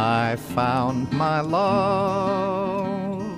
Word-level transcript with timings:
I 0.00 0.36
found 0.36 1.12
my 1.12 1.40
love 1.40 3.36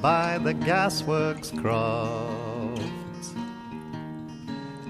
by 0.00 0.38
the 0.38 0.54
gasworks 0.54 1.50
crofts. 1.60 3.34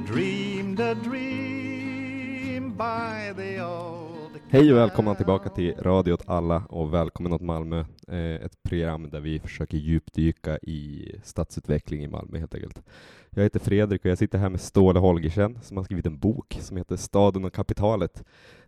Dreamed 0.06 0.78
a 0.78 0.94
dream 0.94 2.76
by 2.76 3.32
the 3.36 3.60
old 3.60 4.02
Hej 4.48 4.72
och 4.72 4.78
välkomna 4.78 5.14
tillbaka 5.14 5.48
till 5.48 5.74
Radio 5.74 6.12
åt 6.12 6.28
alla 6.28 6.64
och 6.68 6.94
välkommen 6.94 7.32
åt 7.32 7.40
Malmö. 7.40 7.84
Eh, 8.08 8.18
ett 8.18 8.62
program 8.62 9.10
där 9.10 9.20
vi 9.20 9.40
försöker 9.40 9.78
djupdyka 9.78 10.58
i 10.58 11.12
stadsutveckling 11.22 12.04
i 12.04 12.08
Malmö 12.08 12.38
helt 12.38 12.54
enkelt. 12.54 12.82
Jag 13.30 13.42
heter 13.42 13.60
Fredrik 13.60 14.04
och 14.04 14.10
jag 14.10 14.18
sitter 14.18 14.38
här 14.38 14.48
med 14.48 14.60
Ståle 14.60 15.00
Holgersen 15.00 15.58
som 15.62 15.76
har 15.76 15.84
skrivit 15.84 16.06
en 16.06 16.18
bok 16.18 16.58
som 16.60 16.76
heter 16.76 16.96
Staden 16.96 17.44
och 17.44 17.52
kapitalet. 17.52 18.24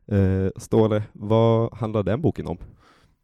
Eh, 0.07 0.49
Ståle, 0.57 1.03
vad 1.13 1.75
handlar 1.75 2.03
den 2.03 2.21
boken 2.21 2.47
om? 2.47 2.59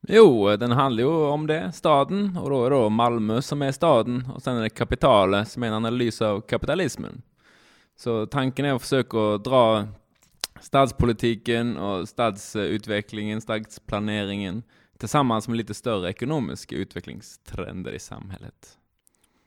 Jo, 0.08 0.56
den 0.56 0.70
handlar 0.70 1.02
ju 1.02 1.08
om 1.08 1.46
det, 1.46 1.72
staden, 1.72 2.36
och 2.36 2.50
då 2.50 2.64
är 2.64 2.70
det 2.70 2.90
Malmö 2.90 3.42
som 3.42 3.62
är 3.62 3.72
staden, 3.72 4.28
och 4.34 4.42
sen 4.42 4.56
är 4.56 4.62
det 4.62 4.70
kapitalet 4.70 5.48
som 5.48 5.62
är 5.62 5.66
en 5.66 5.72
analys 5.72 6.22
av 6.22 6.40
kapitalismen. 6.40 7.22
Så 7.96 8.26
tanken 8.26 8.64
är 8.64 8.72
att 8.72 8.82
försöka 8.82 9.38
dra 9.38 9.86
stadspolitiken 10.60 11.76
och 11.76 12.08
stadsutvecklingen, 12.08 13.40
stadsplaneringen 13.40 14.62
tillsammans 14.98 15.48
med 15.48 15.56
lite 15.56 15.74
större 15.74 16.10
ekonomiska 16.10 16.76
utvecklingstrender 16.76 17.92
i 17.92 17.98
samhället. 17.98 18.78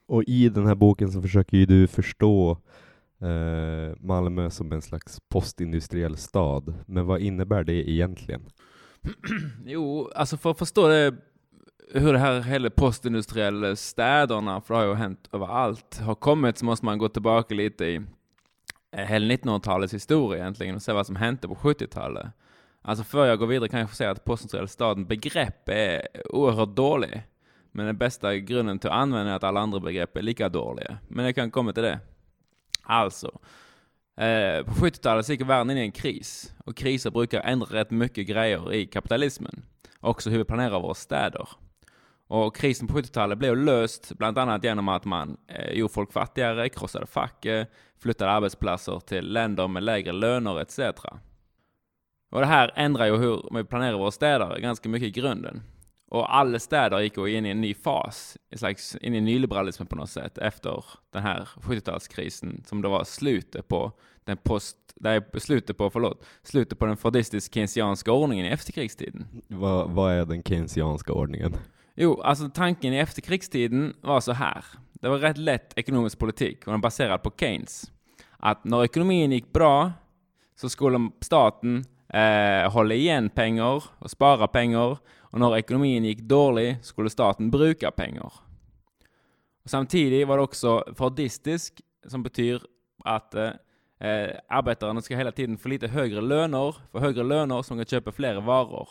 Och 0.07 0.23
i 0.23 0.49
den 0.49 0.65
här 0.65 0.75
boken 0.75 1.11
så 1.11 1.21
försöker 1.21 1.57
ju 1.57 1.65
du 1.65 1.87
förstå 1.87 2.57
eh, 3.23 3.95
Malmö 3.99 4.49
som 4.49 4.71
en 4.71 4.81
slags 4.81 5.19
postindustriell 5.29 6.17
stad. 6.17 6.73
Men 6.87 7.05
vad 7.05 7.21
innebär 7.21 7.63
det 7.63 7.89
egentligen? 7.89 8.41
jo, 9.65 10.11
alltså 10.15 10.37
för 10.37 10.51
att 10.51 10.57
förstå 10.57 10.87
det, 10.87 11.15
hur 11.93 12.13
det 12.13 12.19
här 12.19 12.41
hela 12.41 12.69
postindustriella 12.69 13.75
städerna, 13.75 14.61
för 14.61 14.73
det 14.73 14.79
har 14.79 14.87
ju 14.87 14.93
hänt 14.93 15.29
överallt, 15.31 15.99
har 15.99 16.15
kommit 16.15 16.57
så 16.57 16.65
måste 16.65 16.85
man 16.85 16.97
gå 16.97 17.09
tillbaka 17.09 17.55
lite 17.55 17.85
i 17.85 17.95
eh, 18.91 19.05
hela 19.05 19.33
1900-talets 19.33 19.93
historia 19.93 20.39
egentligen 20.39 20.75
och 20.75 20.81
se 20.81 20.93
vad 20.93 21.07
som 21.07 21.15
hände 21.15 21.47
på 21.47 21.55
70-talet. 21.55 22.27
Alltså 22.81 23.03
för 23.03 23.25
jag 23.25 23.39
går 23.39 23.47
vidare 23.47 23.69
kan 23.69 23.79
jag 23.79 23.89
få 23.89 23.95
säga 23.95 24.11
att 24.11 24.25
postindustriell 24.25 24.67
staden 24.67 25.05
begrepp 25.05 25.69
är 25.69 26.07
oerhört 26.29 26.75
dålig. 26.75 27.23
Men 27.71 27.85
den 27.85 27.97
bästa 27.97 28.35
grunden 28.35 28.79
till 28.79 28.89
att 28.89 28.95
använda 28.95 29.31
är 29.31 29.35
att 29.35 29.43
alla 29.43 29.59
andra 29.59 29.79
begrepp 29.79 30.17
är 30.17 30.21
lika 30.21 30.49
dåliga. 30.49 30.97
Men 31.07 31.25
jag 31.25 31.35
kan 31.35 31.51
komma 31.51 31.73
till 31.73 31.83
det. 31.83 31.99
Alltså, 32.83 33.39
eh, 34.17 34.65
på 34.65 34.71
70-talet 34.71 35.29
gick 35.29 35.41
världen 35.41 35.69
in 35.69 35.77
i 35.77 35.81
en 35.81 35.91
kris. 35.91 36.53
Och 36.65 36.77
kriser 36.77 37.11
brukar 37.11 37.41
ändra 37.41 37.79
rätt 37.79 37.91
mycket 37.91 38.27
grejer 38.27 38.73
i 38.73 38.85
kapitalismen. 38.85 39.65
Också 39.99 40.29
hur 40.29 40.37
vi 40.37 40.43
planerar 40.43 40.79
våra 40.79 40.93
städer. 40.93 41.47
Och 42.27 42.55
krisen 42.55 42.87
på 42.87 42.97
70-talet 42.97 43.37
blev 43.37 43.57
löst 43.57 44.11
bland 44.17 44.37
annat 44.37 44.63
genom 44.63 44.89
att 44.89 45.05
man 45.05 45.37
eh, 45.47 45.71
gjorde 45.71 45.93
folk 45.93 46.13
fattigare, 46.13 46.69
krossade 46.69 47.05
facket, 47.05 47.67
eh, 47.67 47.73
flyttade 47.99 48.31
arbetsplatser 48.31 48.99
till 48.99 49.33
länder 49.33 49.67
med 49.67 49.83
lägre 49.83 50.11
löner 50.11 50.61
etc. 50.61 50.79
Och 52.31 52.39
det 52.39 52.45
här 52.45 52.71
ändrar 52.75 53.05
ju 53.05 53.17
hur 53.17 53.49
vi 53.55 53.63
planerar 53.63 53.97
våra 53.97 54.11
städer 54.11 54.59
ganska 54.59 54.89
mycket 54.89 55.07
i 55.07 55.21
grunden. 55.21 55.61
Och 56.13 56.35
alla 56.35 56.59
städer 56.59 56.99
gick 56.99 57.17
in 57.17 57.45
i 57.45 57.49
en 57.49 57.61
ny 57.61 57.73
fas, 57.73 58.37
en 58.49 58.57
slags 58.57 58.95
in 58.95 59.15
i 59.15 59.21
nyliberalismen 59.21 59.87
på 59.87 59.95
något 59.95 60.09
sätt, 60.09 60.37
efter 60.37 60.85
den 61.11 61.23
här 61.23 61.49
70-talskrisen 61.61 62.67
som 62.67 62.81
det 62.81 62.87
var 62.87 63.03
slutet 63.03 63.67
på 63.67 63.91
den 64.23 64.37
post, 64.37 64.77
nej, 64.95 65.21
slutet 65.37 65.77
på, 65.77 65.89
förlåt, 65.89 66.25
slutet 66.43 66.79
på 66.79 66.85
den 66.85 66.97
fordistisk-keynesianska 66.97 68.11
ordningen 68.11 68.45
i 68.45 68.49
efterkrigstiden. 68.49 69.27
Vad, 69.47 69.89
vad 69.89 70.13
är 70.13 70.25
den 70.25 70.43
keynesianska 70.43 71.13
ordningen? 71.13 71.55
Jo, 71.95 72.21
alltså 72.21 72.49
tanken 72.49 72.93
i 72.93 72.97
efterkrigstiden 72.97 73.93
var 74.01 74.21
så 74.21 74.31
här. 74.31 74.65
Det 74.93 75.09
var 75.09 75.17
rätt 75.17 75.37
lätt 75.37 75.73
ekonomisk 75.75 76.19
politik 76.19 76.67
och 76.67 76.71
den 76.71 76.81
baserad 76.81 77.23
på 77.23 77.31
Keynes. 77.39 77.91
Att 78.37 78.63
när 78.63 78.83
ekonomin 78.83 79.31
gick 79.31 79.53
bra 79.53 79.91
så 80.55 80.69
skulle 80.69 81.09
staten 81.21 81.85
eh, 82.13 82.71
hålla 82.71 82.93
igen 82.93 83.29
pengar 83.29 83.83
och 83.99 84.11
spara 84.11 84.47
pengar 84.47 84.97
och 85.19 85.39
när 85.39 85.57
ekonomin 85.57 86.05
gick 86.05 86.19
dåligt 86.19 86.85
skulle 86.85 87.09
staten 87.09 87.51
bruka 87.51 87.91
pengar. 87.91 88.33
Och 89.63 89.69
samtidigt 89.69 90.27
var 90.27 90.37
det 90.37 90.43
också 90.43 90.83
fordistisk, 90.95 91.81
som 92.07 92.23
betyder 92.23 92.61
att 93.03 93.35
eh, 93.35 93.51
eh, 93.99 94.29
arbetarna 94.49 95.01
ska 95.01 95.15
hela 95.15 95.31
tiden 95.31 95.57
få 95.57 95.69
lite 95.69 95.87
högre 95.87 96.21
löner, 96.21 96.75
få 96.91 96.99
högre 96.99 97.23
löner 97.23 97.61
som 97.61 97.77
kan 97.77 97.85
köpa 97.85 98.11
fler 98.11 98.41
varor. 98.41 98.89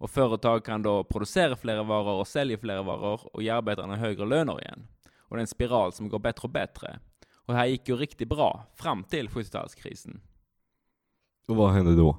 Och 0.00 0.10
företag 0.10 0.64
kan 0.64 0.82
då 0.82 1.04
producera 1.04 1.56
fler 1.56 1.82
varor 1.82 2.20
och 2.20 2.28
sälja 2.28 2.58
fler 2.58 2.82
varor 2.82 3.20
och 3.32 3.42
ge 3.42 3.50
arbetarna 3.50 3.96
högre 3.96 4.26
löner 4.26 4.60
igen. 4.60 4.86
Och 5.18 5.36
det 5.36 5.38
är 5.38 5.40
en 5.40 5.46
spiral 5.46 5.92
som 5.92 6.08
går 6.08 6.18
bättre 6.18 6.42
och 6.42 6.50
bättre. 6.50 6.98
Och 7.34 7.52
det 7.52 7.58
här 7.58 7.66
gick 7.66 7.88
ju 7.88 7.96
riktigt 7.96 8.28
bra 8.28 8.66
fram 8.74 9.04
till 9.04 9.28
70-talskrisen. 9.28 10.20
Och 11.48 11.56
vad 11.56 11.72
hände 11.72 11.96
då? 11.96 12.16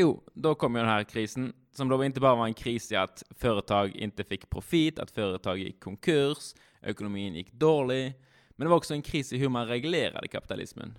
Jo, 0.00 0.22
då 0.34 0.54
kom 0.54 0.74
ju 0.74 0.80
den 0.80 0.90
här 0.90 1.04
krisen 1.04 1.52
som 1.72 1.88
då 1.88 2.04
inte 2.04 2.20
bara 2.20 2.34
var 2.34 2.46
en 2.46 2.54
kris 2.54 2.92
i 2.92 2.96
att 2.96 3.22
företag 3.30 3.96
inte 3.96 4.24
fick 4.24 4.50
profit, 4.50 4.98
att 4.98 5.10
företag 5.10 5.58
gick 5.58 5.80
konkurs, 5.80 6.54
ekonomin 6.82 7.34
gick 7.34 7.52
dålig, 7.52 8.12
men 8.50 8.64
det 8.64 8.68
var 8.68 8.76
också 8.76 8.94
en 8.94 9.02
kris 9.02 9.32
i 9.32 9.38
hur 9.38 9.48
man 9.48 9.66
reglerade 9.66 10.28
kapitalismen. 10.28 10.98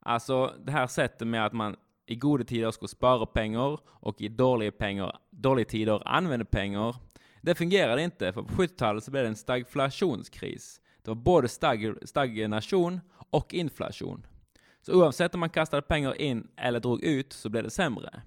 Alltså 0.00 0.54
det 0.64 0.72
här 0.72 0.86
sättet 0.86 1.28
med 1.28 1.46
att 1.46 1.52
man 1.52 1.76
i 2.06 2.14
goda 2.14 2.44
tider 2.44 2.70
skulle 2.70 2.88
spara 2.88 3.26
pengar 3.26 3.78
och 3.86 4.20
i 4.20 4.28
dåliga, 4.28 4.72
pengar, 4.72 5.18
dåliga 5.30 5.64
tider 5.64 6.02
använda 6.08 6.44
pengar, 6.44 6.96
det 7.40 7.54
fungerade 7.54 8.02
inte, 8.02 8.32
för 8.32 8.42
på 8.42 8.52
70-talet 8.52 9.04
så 9.04 9.10
blev 9.10 9.22
det 9.22 9.28
en 9.28 9.36
stagflationskris. 9.36 10.80
Det 11.02 11.10
var 11.10 11.14
både 11.14 11.48
stag, 11.48 11.96
stagnation 12.02 13.00
och 13.30 13.54
inflation. 13.54 14.26
Så 14.82 14.94
oavsett 14.94 15.34
om 15.34 15.40
man 15.40 15.50
kastade 15.50 15.82
pengar 15.82 16.20
in 16.20 16.48
eller 16.56 16.80
drog 16.80 17.02
ut 17.02 17.32
så 17.32 17.48
blev 17.48 17.64
det 17.64 17.70
sämre. 17.70 18.22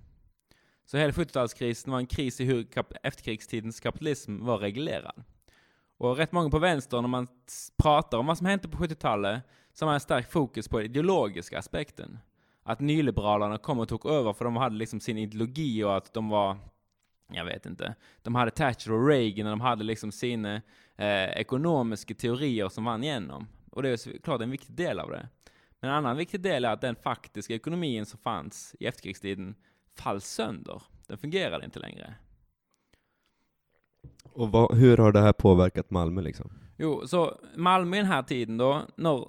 Så 0.86 0.98
hela 0.98 1.12
70-talskrisen 1.12 1.92
var 1.92 1.98
en 1.98 2.08
kris 2.08 2.42
i 2.42 2.46
hur 2.46 2.64
kap 2.64 2.94
efterkrigstidens 3.04 3.80
kapitalism 3.80 4.46
var 4.46 4.58
reglerad. 4.58 5.24
Och 5.98 6.18
rätt 6.18 6.32
många 6.32 6.50
på 6.50 6.60
vänster, 6.60 7.02
när 7.02 7.08
man 7.08 7.28
pratar 7.78 8.18
om 8.18 8.26
vad 8.26 8.38
som 8.38 8.48
hände 8.48 8.68
på 8.68 8.78
70-talet, 8.78 9.42
så 9.74 9.86
har 9.86 9.88
man 9.88 9.94
en 9.94 10.00
stark 10.00 10.32
fokus 10.32 10.68
på 10.68 10.78
den 10.78 10.86
ideologiska 10.86 11.60
aspekten. 11.60 12.20
Att 12.64 12.80
nyliberalerna 12.80 13.58
kom 13.58 13.80
och 13.80 13.88
tog 13.90 14.06
över 14.06 14.34
för 14.34 14.46
de 14.46 14.56
hade 14.56 14.76
liksom 14.76 15.00
sin 15.00 15.18
ideologi 15.18 15.84
och 15.84 15.98
att 15.98 16.14
de 16.14 16.30
var, 16.30 16.58
jag 17.32 17.46
vet 17.46 17.66
inte, 17.66 17.96
de 18.22 18.36
hade 18.36 18.52
Thatcher 18.52 18.92
och 18.92 19.08
Reagan 19.08 19.48
och 19.48 19.52
de 19.52 19.62
hade 19.62 19.84
liksom 19.84 20.12
sina 20.12 20.56
eh, 20.96 21.24
ekonomiska 21.24 22.14
teorier 22.14 22.70
som 22.70 22.86
vann 22.86 23.04
igenom. 23.04 23.48
Och 23.72 23.84
det 23.84 23.90
är 23.90 23.98
såklart 23.98 24.42
en 24.42 24.52
viktig 24.52 24.76
del 24.76 25.00
av 25.00 25.10
det. 25.10 25.30
Men 25.80 25.90
en 25.90 25.96
annan 25.96 26.18
viktig 26.18 26.42
del 26.42 26.66
är 26.66 26.70
att 26.70 26.82
den 26.82 26.96
faktiska 26.96 27.54
ekonomin 27.54 28.06
som 28.06 28.20
fanns 28.20 28.76
i 28.80 28.86
efterkrigstiden 28.86 29.56
fall 29.98 30.22
sönder. 30.22 30.82
Den 31.08 31.18
fungerade 31.18 31.66
inte 31.66 31.80
längre. 31.80 32.14
Och 34.24 34.52
vad, 34.52 34.78
hur 34.78 34.98
har 34.98 35.12
det 35.12 35.22
här 35.22 35.34
påverkat 35.34 35.92
Malmö 35.92 36.22
liksom? 36.22 36.52
Jo, 36.78 37.08
så 37.08 37.40
Malmö 37.56 37.98
i 37.98 38.00
den 38.00 38.10
här 38.10 38.24
tiden 38.24 38.58
då, 38.58 38.82
när, 38.96 39.28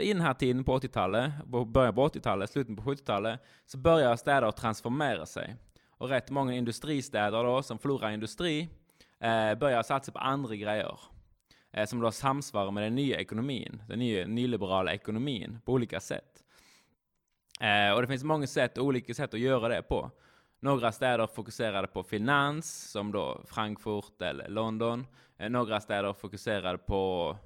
i 0.00 0.12
den 0.12 0.22
här 0.22 0.34
tiden 0.34 0.64
på 0.64 0.78
80-talet, 0.78 1.32
början 1.66 1.94
på 1.94 2.08
80-talet, 2.08 2.50
slutet 2.50 2.76
på 2.76 2.82
70-talet, 2.82 3.40
så 3.66 3.78
börjar 3.78 4.16
städer 4.16 4.50
transformera 4.50 5.26
sig. 5.26 5.56
Och 5.90 6.08
rätt 6.08 6.30
många 6.30 6.54
industristäder 6.54 7.44
då, 7.44 7.62
som 7.62 7.78
förlorar 7.78 8.10
industri, 8.10 8.68
eh, 9.20 9.54
börjar 9.54 9.82
satsa 9.82 10.12
på 10.12 10.18
andra 10.18 10.56
grejer. 10.56 10.98
Eh, 11.72 11.86
som 11.86 12.00
då 12.00 12.10
samsvarar 12.10 12.70
med 12.70 12.82
den 12.82 12.94
nya 12.94 13.20
ekonomin, 13.20 13.82
den 13.88 13.98
nya 13.98 14.26
nyliberala 14.26 14.94
ekonomin 14.94 15.58
på 15.64 15.72
olika 15.72 16.00
sätt. 16.00 16.44
Eh, 17.60 17.94
och 17.94 18.02
det 18.02 18.08
finns 18.08 18.24
många 18.24 18.46
sätt, 18.46 18.78
olika 18.78 19.14
sätt 19.14 19.34
att 19.34 19.40
göra 19.40 19.68
det 19.68 19.82
på. 19.82 20.10
Några 20.60 20.92
städer 20.92 21.26
fokuserade 21.26 21.88
på 21.88 22.02
finans, 22.02 22.90
som 22.90 23.12
då 23.12 23.42
Frankfurt 23.46 24.22
eller 24.22 24.48
London. 24.48 25.06
Eh, 25.38 25.50
några 25.50 25.80
städer 25.80 26.12
fokuserade 26.12 26.78
på 26.78 27.36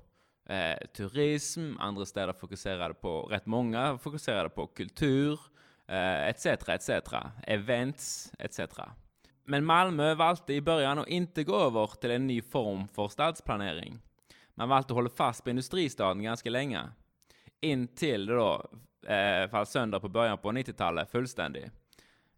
eh, 0.48 0.86
turism, 0.96 1.74
andra 1.78 2.06
städer 2.06 2.32
fokuserade 2.32 2.94
på, 2.94 3.22
rätt 3.22 3.46
många 3.46 3.98
fokuserade 3.98 4.48
på 4.48 4.66
kultur, 4.66 5.40
eh, 5.88 6.28
etc, 6.28 6.46
etc, 6.46 6.90
events, 7.46 8.32
etc. 8.38 8.60
Men 9.44 9.64
Malmö 9.64 10.14
valde 10.14 10.54
i 10.54 10.60
början 10.60 10.98
att 10.98 11.08
inte 11.08 11.44
gå 11.44 11.56
över 11.56 11.86
till 11.86 12.10
en 12.10 12.26
ny 12.26 12.42
form 12.42 12.88
för 12.88 13.08
stadsplanering. 13.08 13.98
Man 14.54 14.68
valde 14.68 14.86
att 14.86 14.90
hålla 14.90 15.10
fast 15.10 15.44
på 15.44 15.50
industristaden 15.50 16.22
ganska 16.22 16.50
länge. 16.50 16.80
In 17.60 17.88
till 17.88 18.26
det 18.26 18.34
då 18.34 18.70
eh, 19.06 19.50
fall 19.50 19.66
sönder 19.66 20.00
på 20.00 20.08
början 20.08 20.38
på 20.38 20.52
90-talet 20.52 21.10
fullständig. 21.10 21.70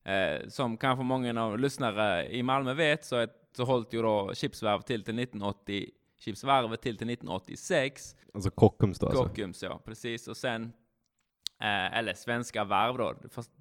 Eh, 0.04 0.48
som 0.48 0.76
kanske 0.76 1.04
många 1.04 1.42
av 1.42 1.58
lyssnare 1.58 2.28
i 2.28 2.42
Malmö 2.42 2.74
vet 2.74 3.04
så, 3.04 3.16
ett, 3.16 3.50
så 3.56 3.64
hållt 3.64 3.92
ju 3.92 4.02
då 4.02 4.34
Chipsvarv 4.34 4.80
till 4.80 5.04
till 5.04 5.18
1980, 5.18 5.90
Chipsvarvet 6.18 6.82
till 6.82 6.98
till 6.98 7.10
1986. 7.10 8.16
Alltså 8.34 8.50
Kockums 8.50 8.98
då 8.98 9.06
alltså? 9.06 9.22
Kockums 9.22 9.62
ja, 9.62 9.80
precis. 9.84 10.28
Och 10.28 10.36
sen 10.36 10.72
Eh, 11.60 11.98
eller 11.98 12.14
Svenska 12.14 12.64
Varv 12.64 12.98
då. 12.98 13.14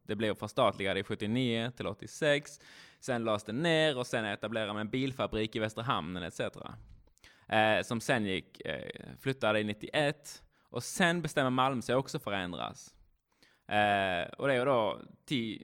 Det 0.04 0.16
blev 0.16 0.36
förstatligade 0.36 1.00
i 1.00 1.04
79 1.04 1.72
till 1.78 1.88
86. 1.88 2.60
Sen 3.00 3.24
lades 3.24 3.44
det 3.44 3.54
ner 3.54 3.98
och 3.98 4.08
sen 4.08 4.26
etablerade 4.26 4.74
man 4.74 4.82
en 4.82 4.90
bilfabrik 4.90 5.56
i 5.56 5.60
Västra 5.60 5.84
Hamnen 5.84 6.24
etc. 6.24 6.42
Eh, 7.54 7.84
som 7.84 8.02
sen 8.02 8.26
gick, 8.26 8.62
eh, 8.66 9.16
flyttade 9.20 9.60
i 9.60 9.64
91 9.64 10.44
och 10.70 10.84
sen 10.84 11.22
bestämmer 11.22 11.50
Malmö 11.50 11.82
sig 11.82 11.96
också 11.96 12.20
för 12.20 12.32
att 12.32 12.44
ändras. 12.44 12.96
Eh, 13.68 14.34
och 14.38 14.48
det 14.48 14.54
är 14.54 14.66
då 14.66 15.00
tio 15.26 15.64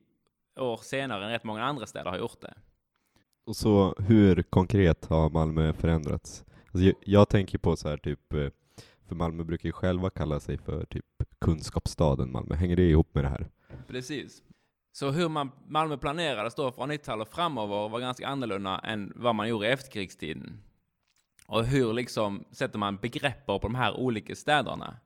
år 0.59 0.77
senare 0.77 1.25
än 1.25 1.31
rätt 1.31 1.43
många 1.43 1.63
andra 1.63 1.85
städer 1.85 2.11
har 2.11 2.17
gjort 2.17 2.41
det. 2.41 2.53
Och 3.45 3.55
så 3.55 3.95
hur 3.99 4.41
konkret 4.41 5.05
har 5.05 5.29
Malmö 5.29 5.73
förändrats? 5.73 6.45
Alltså 6.65 6.79
jag, 6.79 6.95
jag, 7.01 7.29
tänker 7.29 7.57
på 7.57 7.75
så 7.75 7.89
här 7.89 7.97
typ, 7.97 8.33
eh, 8.33 8.47
för 9.07 9.15
Malmö 9.15 9.43
brukar 9.43 9.65
ju 9.65 9.73
själva 9.73 10.09
kalla 10.09 10.39
sig 10.39 10.57
för 10.57 10.85
typ 10.85 11.05
kunskapsstaden 11.41 12.31
Malmö. 12.31 12.55
Hänger 12.55 12.75
det 12.75 12.89
ihop 12.89 13.15
med 13.15 13.23
det 13.23 13.29
här? 13.29 13.49
Precis. 13.87 14.43
Så 14.91 15.11
hur 15.11 15.29
man, 15.29 15.51
Malmö 15.67 15.97
planerades 15.97 16.55
då 16.55 16.71
från 16.71 16.91
90-talet 16.91 17.29
framåt 17.29 17.91
var 17.91 17.99
ganska 17.99 18.27
annorlunda 18.27 18.79
än 18.79 19.13
vad 19.15 19.35
man 19.35 19.49
gjorde 19.49 19.67
i 19.67 19.71
efterkrigstiden. 19.71 20.61
Och 21.49 21.65
hur 21.65 21.93
liksom 21.93 22.45
sätter 22.51 22.79
man 22.79 22.97
begrepp 22.97 23.45
på 23.45 23.57
de 23.57 23.75
här 23.75 23.93
olika 23.93 24.35
städerna? 24.35 24.97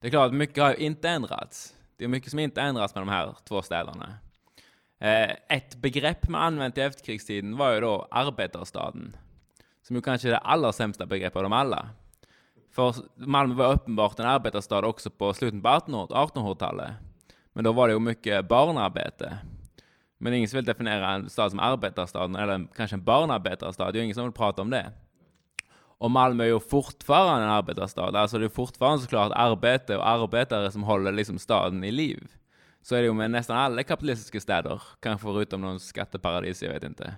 Det 0.00 0.06
är 0.06 0.10
klart 0.10 0.26
att 0.26 0.34
mycket 0.34 0.62
har 0.62 0.80
inte 0.80 1.08
ändrats. 1.08 1.74
Det 1.96 2.04
är 2.04 2.08
mycket 2.08 2.30
som 2.30 2.38
inte 2.38 2.60
ändrats 2.60 2.94
med 2.94 3.02
de 3.02 3.08
här 3.08 3.34
två 3.44 3.62
städerna. 3.62 4.18
Eh, 4.98 5.30
ett 5.48 5.76
begrepp 5.76 6.28
man 6.28 6.42
använt 6.42 6.78
i 6.78 6.80
efterkrigstiden 6.80 7.56
var 7.56 7.72
ju 7.72 7.80
då 7.80 8.08
arbetarstaden. 8.10 9.16
Som 9.82 9.96
ju 9.96 10.02
kanske 10.02 10.28
är 10.28 10.32
det 10.32 10.38
allra 10.38 10.72
sämsta 10.72 11.06
begreppet 11.06 11.36
av 11.36 11.42
dem 11.42 11.52
alla. 11.52 11.90
För 12.72 12.94
Malmö 13.14 13.54
var 13.54 13.72
uppenbart 13.72 14.18
en 14.18 14.26
arbetarstad 14.26 14.86
också 14.86 15.10
på 15.10 15.34
slutet 15.34 15.62
på 15.62 15.68
1800-talet. 15.68 16.90
Men 17.52 17.64
då 17.64 17.72
var 17.72 17.88
det 17.88 17.94
ju 17.94 18.00
mycket 18.00 18.48
barnarbete. 18.48 19.38
Men 20.18 20.34
ingen 20.34 20.48
som 20.48 20.56
vill 20.56 20.64
definiera 20.64 21.10
en 21.10 21.30
stad 21.30 21.50
som 21.50 21.60
arbetarstad, 21.60 22.42
eller 22.42 22.66
kanske 22.76 22.96
en 22.96 23.04
barnarbetarstad. 23.04 23.92
Det 23.92 23.98
är 23.98 24.02
ingen 24.02 24.14
som 24.14 24.24
vill 24.24 24.32
prata 24.32 24.62
om 24.62 24.70
det. 24.70 24.92
Och 25.98 26.10
Malmö 26.10 26.44
är 26.44 26.48
ju 26.48 26.60
fortfarande 26.60 27.44
en 27.44 27.50
arbetarstad. 27.50 28.16
Alltså 28.16 28.38
det 28.38 28.44
är 28.44 28.48
fortfarande 28.48 29.02
såklart 29.02 29.32
arbete 29.34 29.96
och 29.96 30.08
arbetare 30.08 30.70
som 30.70 30.82
håller 30.82 31.12
liksom 31.12 31.38
staden 31.38 31.84
i 31.84 31.90
liv. 31.90 32.28
Så 32.82 32.94
är 32.94 32.98
det 32.98 33.04
ju 33.04 33.12
med 33.12 33.30
nästan 33.30 33.56
alla 33.56 33.82
kapitalistiska 33.82 34.40
städer. 34.40 34.82
Kanske 35.00 35.24
förutom 35.26 35.60
någon 35.60 35.80
skatteparadis, 35.80 36.62
jag 36.62 36.72
vet 36.72 36.82
inte. 36.82 37.14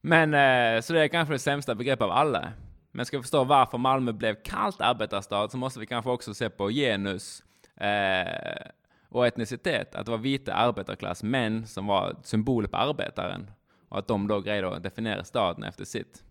Men, 0.00 0.34
eh, 0.34 0.80
så 0.80 0.92
det 0.92 1.00
är 1.00 1.08
kanske 1.08 1.34
det 1.34 1.38
sämsta 1.38 1.74
begreppet 1.74 2.04
av 2.04 2.10
alla. 2.10 2.52
Men 2.90 3.06
ska 3.06 3.16
vi 3.16 3.22
förstå 3.22 3.44
varför 3.44 3.78
Malmö 3.78 4.12
blev 4.12 4.34
kallt 4.42 4.80
arbetarstad 4.80 5.48
så 5.48 5.56
måste 5.56 5.80
vi 5.80 5.86
kanske 5.86 6.10
också 6.10 6.34
se 6.34 6.50
på 6.50 6.70
genus 6.70 7.42
eh, 7.76 8.66
och 9.08 9.26
etnicitet. 9.26 9.94
Att 9.94 10.04
det 10.06 10.10
var 10.10 10.18
vita 10.18 10.54
arbetarklass 10.54 11.22
män 11.22 11.66
som 11.66 11.86
var 11.86 12.16
symboler 12.22 12.68
på 12.68 12.76
arbetaren. 12.76 13.50
Och 13.88 13.98
att 13.98 14.08
de 14.08 14.28
då 14.28 14.40
grejer 14.40 14.62
att 14.62 14.82
definiera 14.82 15.24
staden 15.24 15.64
efter 15.64 15.84
sitt, 15.84 16.22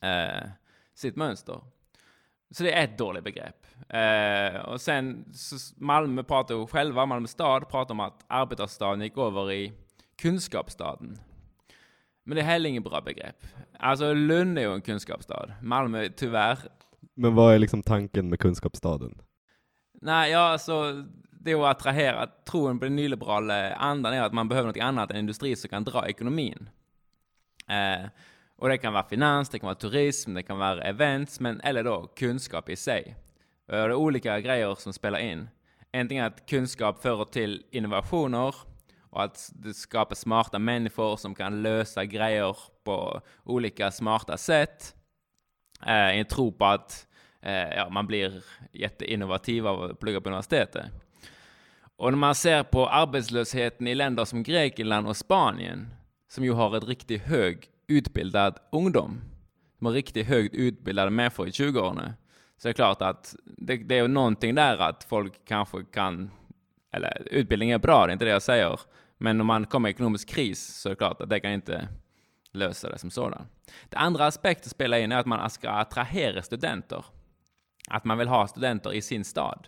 eh, 0.00 0.48
sitt 0.96 1.16
mönster. 1.16 1.60
Så 2.50 2.62
det 2.62 2.72
är 2.72 2.84
ett 2.84 2.98
dåligt 2.98 3.24
begrepp. 3.24 3.66
Eh, 3.88 4.60
och 4.60 4.80
sen 4.80 5.24
Malmö 5.76 6.22
pratar 6.22 6.54
ju 6.54 6.66
själva, 6.66 7.06
Malmö 7.06 7.28
stad 7.28 7.68
pratar 7.68 7.94
om 7.94 8.00
att 8.00 8.24
arbetarstaden 8.26 9.00
gick 9.00 9.18
över 9.18 9.52
i 9.52 9.72
kunskapsstaden. 10.18 11.18
Men 12.24 12.36
det 12.36 12.40
är 12.40 12.46
heller 12.46 12.70
inget 12.70 12.84
bra 12.84 13.00
begrepp. 13.00 13.46
Alltså 13.78 14.14
Lund 14.14 14.58
är 14.58 14.62
ju 14.62 14.74
en 14.74 14.80
kunskapsstad. 14.80 15.52
Malmö, 15.62 16.08
tyvärr. 16.08 16.58
Men 17.14 17.34
vad 17.34 17.54
är 17.54 17.58
liksom 17.58 17.82
tanken 17.82 18.28
med 18.28 18.40
kunskapsstaden? 18.40 19.20
Nej, 20.00 20.32
ja 20.32 20.38
alltså 20.38 21.04
det 21.30 21.52
är 21.52 21.64
att 21.64 21.76
attrahera 21.76 22.26
tron 22.26 22.78
på 22.78 22.84
den 22.84 22.96
nyliberala 22.96 23.74
andan 23.74 24.12
är 24.12 24.22
att 24.22 24.32
man 24.32 24.48
behöver 24.48 24.68
något 24.68 24.78
annat 24.80 25.10
än 25.10 25.16
industri 25.16 25.56
som 25.56 25.70
kan 25.70 25.84
dra 25.84 26.08
ekonomin. 26.08 26.70
Eh, 27.68 28.06
och 28.56 28.68
det 28.68 28.78
kan 28.78 28.92
vara 28.92 29.08
finans, 29.08 29.48
det 29.48 29.58
kan 29.58 29.66
vara 29.66 29.74
turism, 29.74 30.34
det 30.34 30.42
kan 30.42 30.58
vara 30.58 30.82
events, 30.82 31.40
men, 31.40 31.60
eller 31.60 31.84
då 31.84 32.06
kunskap 32.06 32.68
i 32.68 32.76
sig. 32.76 33.16
Och 33.66 33.72
det 33.72 33.78
är 33.78 33.94
olika 33.94 34.40
grejer 34.40 34.74
som 34.74 34.92
spelar 34.92 35.18
in. 35.18 35.48
Antingen 35.92 36.24
att 36.24 36.46
kunskap 36.46 37.02
för 37.02 37.24
till 37.24 37.62
innovationer 37.70 38.54
och 39.10 39.22
att 39.22 39.50
det 39.54 39.74
skapar 39.74 40.14
smarta 40.14 40.58
människor 40.58 41.16
som 41.16 41.34
kan 41.34 41.62
lösa 41.62 42.04
grejer 42.04 42.56
på 42.84 43.20
olika 43.44 43.90
smarta 43.90 44.36
sätt. 44.36 44.94
Eh, 45.86 46.20
I 46.20 46.24
tro 46.24 46.52
på 46.52 46.64
att 46.64 47.06
eh, 47.42 47.74
ja, 47.76 47.88
man 47.90 48.06
blir 48.06 48.44
jätteinnovativ 48.72 49.66
av 49.66 49.82
att 49.82 50.00
plugga 50.00 50.20
på 50.20 50.28
universitetet. 50.28 50.84
Och 51.96 52.12
när 52.12 52.18
man 52.18 52.34
ser 52.34 52.62
på 52.62 52.88
arbetslösheten 52.88 53.86
i 53.86 53.94
länder 53.94 54.24
som 54.24 54.42
Grekland 54.42 55.08
och 55.08 55.16
Spanien, 55.16 55.94
som 56.28 56.44
ju 56.44 56.52
har 56.52 56.76
ett 56.76 56.88
riktigt 56.88 57.22
hög 57.22 57.70
utbildad 57.88 58.58
ungdom, 58.72 59.20
De 59.78 59.86
har 59.86 59.92
riktigt 59.92 60.26
högt 60.26 60.54
utbildade 60.54 61.10
människor 61.10 61.48
i 61.48 61.50
20-åren, 61.50 62.12
så 62.58 62.68
är 62.68 62.70
det 62.70 62.74
klart 62.74 63.02
att 63.02 63.36
det, 63.44 63.76
det 63.76 63.98
är 63.98 64.08
någonting 64.08 64.54
där 64.54 64.78
att 64.78 65.04
folk 65.04 65.32
kanske 65.44 65.84
kan, 65.84 66.30
eller 66.92 67.28
utbildning 67.30 67.70
är 67.70 67.78
bra, 67.78 68.06
det 68.06 68.10
är 68.10 68.12
inte 68.12 68.24
det 68.24 68.30
jag 68.30 68.42
säger, 68.42 68.80
men 69.18 69.40
om 69.40 69.46
man 69.46 69.66
kommer 69.66 69.88
i 69.88 69.92
ekonomisk 69.92 70.28
kris 70.28 70.66
så 70.66 70.88
är 70.88 70.90
det 70.90 70.96
klart 70.96 71.20
att 71.20 71.30
det 71.30 71.40
kan 71.40 71.52
inte 71.52 71.88
lösa 72.52 72.90
det 72.90 72.98
som 72.98 73.10
sådan. 73.10 73.46
Det 73.88 73.96
andra 73.96 74.26
aspekten 74.26 74.70
spelar 74.70 74.98
in 74.98 75.12
är 75.12 75.16
att 75.18 75.26
man 75.26 75.50
ska 75.50 75.70
attrahera 75.70 76.42
studenter. 76.42 77.04
Att 77.88 78.04
man 78.04 78.18
vill 78.18 78.28
ha 78.28 78.46
studenter 78.46 78.92
i 78.94 79.02
sin 79.02 79.24
stad. 79.24 79.66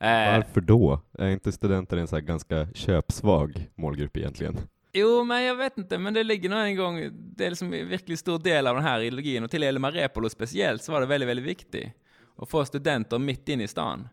Eh, 0.00 0.08
Varför 0.08 0.60
då? 0.60 1.00
Är 1.18 1.28
inte 1.28 1.52
studenter 1.52 1.96
en 1.96 2.08
så 2.08 2.20
ganska 2.20 2.68
köpsvag 2.74 3.66
målgrupp 3.74 4.16
egentligen? 4.16 4.58
Jo, 4.98 5.24
men 5.24 5.42
jag 5.44 5.54
vet 5.56 5.78
inte, 5.78 5.98
men 5.98 6.14
det 6.14 6.24
ligger 6.24 6.48
nog 6.48 6.58
en 6.58 6.76
gång, 6.76 7.10
det 7.12 7.46
är 7.46 7.50
liksom 7.50 7.72
en 7.72 7.88
verkligt 7.88 8.18
stor 8.18 8.38
del 8.38 8.66
av 8.66 8.74
den 8.74 8.84
här 8.84 9.00
ideologin 9.00 9.44
och 9.44 9.50
till 9.50 9.62
Elmar 9.62 9.92
Reepalu 9.92 10.28
speciellt 10.28 10.82
så 10.82 10.92
var 10.92 11.00
det 11.00 11.06
väldigt, 11.06 11.28
väldigt 11.28 11.46
viktigt 11.46 11.92
att 12.36 12.48
få 12.48 12.64
studenter 12.64 13.18
mitt 13.18 13.48
inne 13.48 13.64
i 13.64 13.68
stan. 13.68 14.08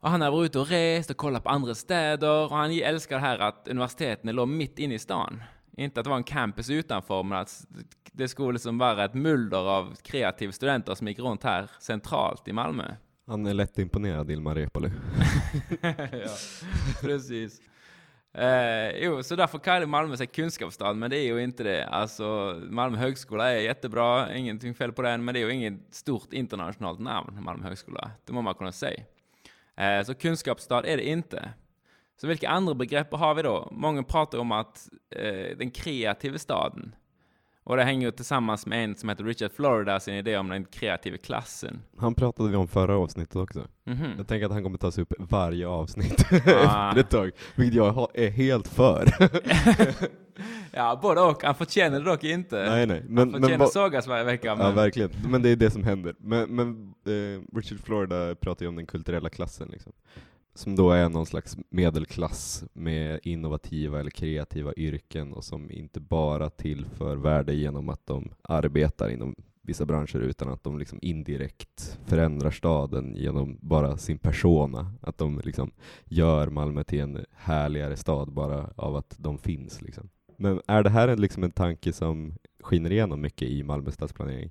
Och 0.00 0.10
han 0.10 0.20
har 0.20 0.30
varit 0.30 0.50
ute 0.50 0.58
och 0.58 0.68
rest 0.68 1.10
och 1.10 1.16
kollat 1.16 1.44
på 1.44 1.50
andra 1.50 1.74
städer 1.74 2.44
och 2.44 2.56
han 2.56 2.70
älskar 2.70 3.16
det 3.16 3.22
här 3.22 3.38
att 3.38 3.68
universiteten 3.68 4.36
låg 4.36 4.48
mitt 4.48 4.78
inne 4.78 4.94
i 4.94 4.98
stan. 4.98 5.42
Inte 5.76 6.00
att 6.00 6.04
det 6.04 6.10
var 6.10 6.16
en 6.16 6.24
campus 6.24 6.70
utanför, 6.70 7.22
men 7.22 7.38
att 7.38 7.66
det 8.12 8.28
skulle 8.28 8.52
liksom 8.52 8.78
vara 8.78 9.04
ett 9.04 9.14
mulder 9.14 9.68
av 9.70 9.94
kreativa 10.02 10.52
studenter 10.52 10.94
som 10.94 11.08
gick 11.08 11.18
runt 11.18 11.42
här 11.42 11.70
centralt 11.80 12.48
i 12.48 12.52
Malmö. 12.52 12.94
Han 13.26 13.46
är 13.46 13.54
lätt 13.54 13.78
imponerad, 13.78 14.30
Ilmar 14.30 14.54
Reepalu. 14.54 14.90
ja, 15.82 16.36
precis. 17.00 17.60
Eh, 18.32 18.90
jo, 19.04 19.22
så 19.22 19.36
därför 19.36 19.58
kallar 19.58 19.86
Malmö 19.86 20.16
sig 20.16 20.26
kunskapsstad, 20.26 20.94
men 20.94 21.10
det 21.10 21.18
är 21.18 21.24
ju 21.24 21.42
inte 21.42 21.62
det. 21.62 21.86
Alltså, 21.86 22.60
Malmö 22.70 22.98
högskola 22.98 23.50
är 23.50 23.60
jättebra, 23.60 24.34
ingenting 24.34 24.74
fel 24.74 24.92
på 24.92 25.02
den, 25.02 25.24
men 25.24 25.34
det 25.34 25.40
är 25.40 25.46
ju 25.46 25.54
inget 25.54 25.94
stort 25.94 26.32
internationellt 26.32 26.98
namn, 26.98 27.42
Malmö 27.42 27.68
högskola. 27.68 28.10
Det 28.24 28.32
må 28.32 28.42
man 28.42 28.54
kunna 28.54 28.72
säga. 28.72 29.02
Eh, 29.76 30.02
så 30.04 30.14
kunskapsstad 30.14 30.86
är 30.86 30.96
det 30.96 31.08
inte. 31.08 31.50
Så 32.20 32.26
vilka 32.26 32.48
andra 32.48 32.74
begrepp 32.74 33.12
har 33.12 33.34
vi 33.34 33.42
då? 33.42 33.68
Många 33.72 34.02
pratar 34.02 34.38
om 34.38 34.52
att 34.52 34.88
eh, 35.10 35.56
den 35.56 35.70
kreativa 35.70 36.38
staden. 36.38 36.94
Och 37.64 37.76
det 37.76 37.84
hänger 37.84 38.06
ju 38.06 38.12
tillsammans 38.12 38.66
med 38.66 38.84
en 38.84 38.94
som 38.94 39.08
heter 39.08 39.24
Richard 39.24 39.52
Florida, 39.52 40.00
sin 40.00 40.14
idé 40.14 40.36
om 40.36 40.48
den 40.48 40.64
kreativa 40.64 41.16
klassen. 41.16 41.82
Han 41.96 42.14
pratade 42.14 42.50
vi 42.50 42.56
om 42.56 42.68
förra 42.68 42.96
avsnittet 42.96 43.36
också. 43.36 43.66
Mm 43.86 43.98
-hmm. 43.98 44.14
Jag 44.16 44.28
tänker 44.28 44.46
att 44.46 44.52
han 44.52 44.62
kommer 44.62 44.78
tas 44.78 44.98
upp 44.98 45.12
varje 45.18 45.68
avsnitt 45.68 46.24
ah. 46.66 46.98
ett 46.98 47.10
tag, 47.10 47.30
vilket 47.54 47.76
jag 47.76 48.08
är 48.14 48.30
helt 48.30 48.68
för. 48.68 49.08
ja, 50.72 50.98
både 51.02 51.20
och. 51.20 51.42
Han 51.42 51.54
förtjänar 51.54 51.98
det 51.98 52.04
dock 52.04 52.24
inte. 52.24 52.70
Nej, 52.70 52.86
nej. 52.86 53.04
Men, 53.08 53.32
han 53.32 53.42
förtjänar 53.42 53.66
sågas 53.66 54.06
varje 54.06 54.24
vecka. 54.24 54.54
Men... 54.54 54.66
Ja, 54.66 54.72
verkligen. 54.72 55.10
Men 55.28 55.42
det 55.42 55.48
är 55.48 55.56
det 55.56 55.70
som 55.70 55.84
händer. 55.84 56.14
Men, 56.18 56.54
men 56.54 56.94
eh, 57.06 57.56
Richard 57.56 57.80
Florida 57.80 58.34
pratar 58.34 58.64
ju 58.64 58.68
om 58.68 58.76
den 58.76 58.86
kulturella 58.86 59.28
klassen 59.28 59.68
liksom 59.68 59.92
som 60.60 60.76
då 60.76 60.90
är 60.90 61.08
någon 61.08 61.26
slags 61.26 61.56
medelklass 61.70 62.64
med 62.72 63.20
innovativa 63.22 64.00
eller 64.00 64.10
kreativa 64.10 64.72
yrken 64.76 65.32
och 65.32 65.44
som 65.44 65.70
inte 65.70 66.00
bara 66.00 66.50
tillför 66.50 67.16
värde 67.16 67.54
genom 67.54 67.88
att 67.88 68.06
de 68.06 68.30
arbetar 68.42 69.08
inom 69.08 69.34
vissa 69.62 69.84
branscher 69.84 70.16
utan 70.16 70.48
att 70.48 70.64
de 70.64 70.78
liksom 70.78 70.98
indirekt 71.02 71.98
förändrar 72.06 72.50
staden 72.50 73.16
genom 73.16 73.58
bara 73.60 73.96
sin 73.96 74.18
persona. 74.18 74.92
Att 75.02 75.18
de 75.18 75.40
liksom 75.44 75.70
gör 76.04 76.48
Malmö 76.48 76.84
till 76.84 77.00
en 77.00 77.24
härligare 77.34 77.96
stad 77.96 78.32
bara 78.32 78.70
av 78.76 78.96
att 78.96 79.14
de 79.18 79.38
finns. 79.38 79.82
Liksom. 79.82 80.08
Men 80.36 80.60
är 80.66 80.82
det 80.82 80.90
här 80.90 81.08
en, 81.08 81.20
liksom 81.20 81.44
en 81.44 81.50
tanke 81.50 81.92
som 81.92 82.34
skiner 82.62 82.92
igenom 82.92 83.20
mycket 83.20 83.48
i 83.48 83.62
Malmö 83.62 83.90
stadsplanering? 83.90 84.50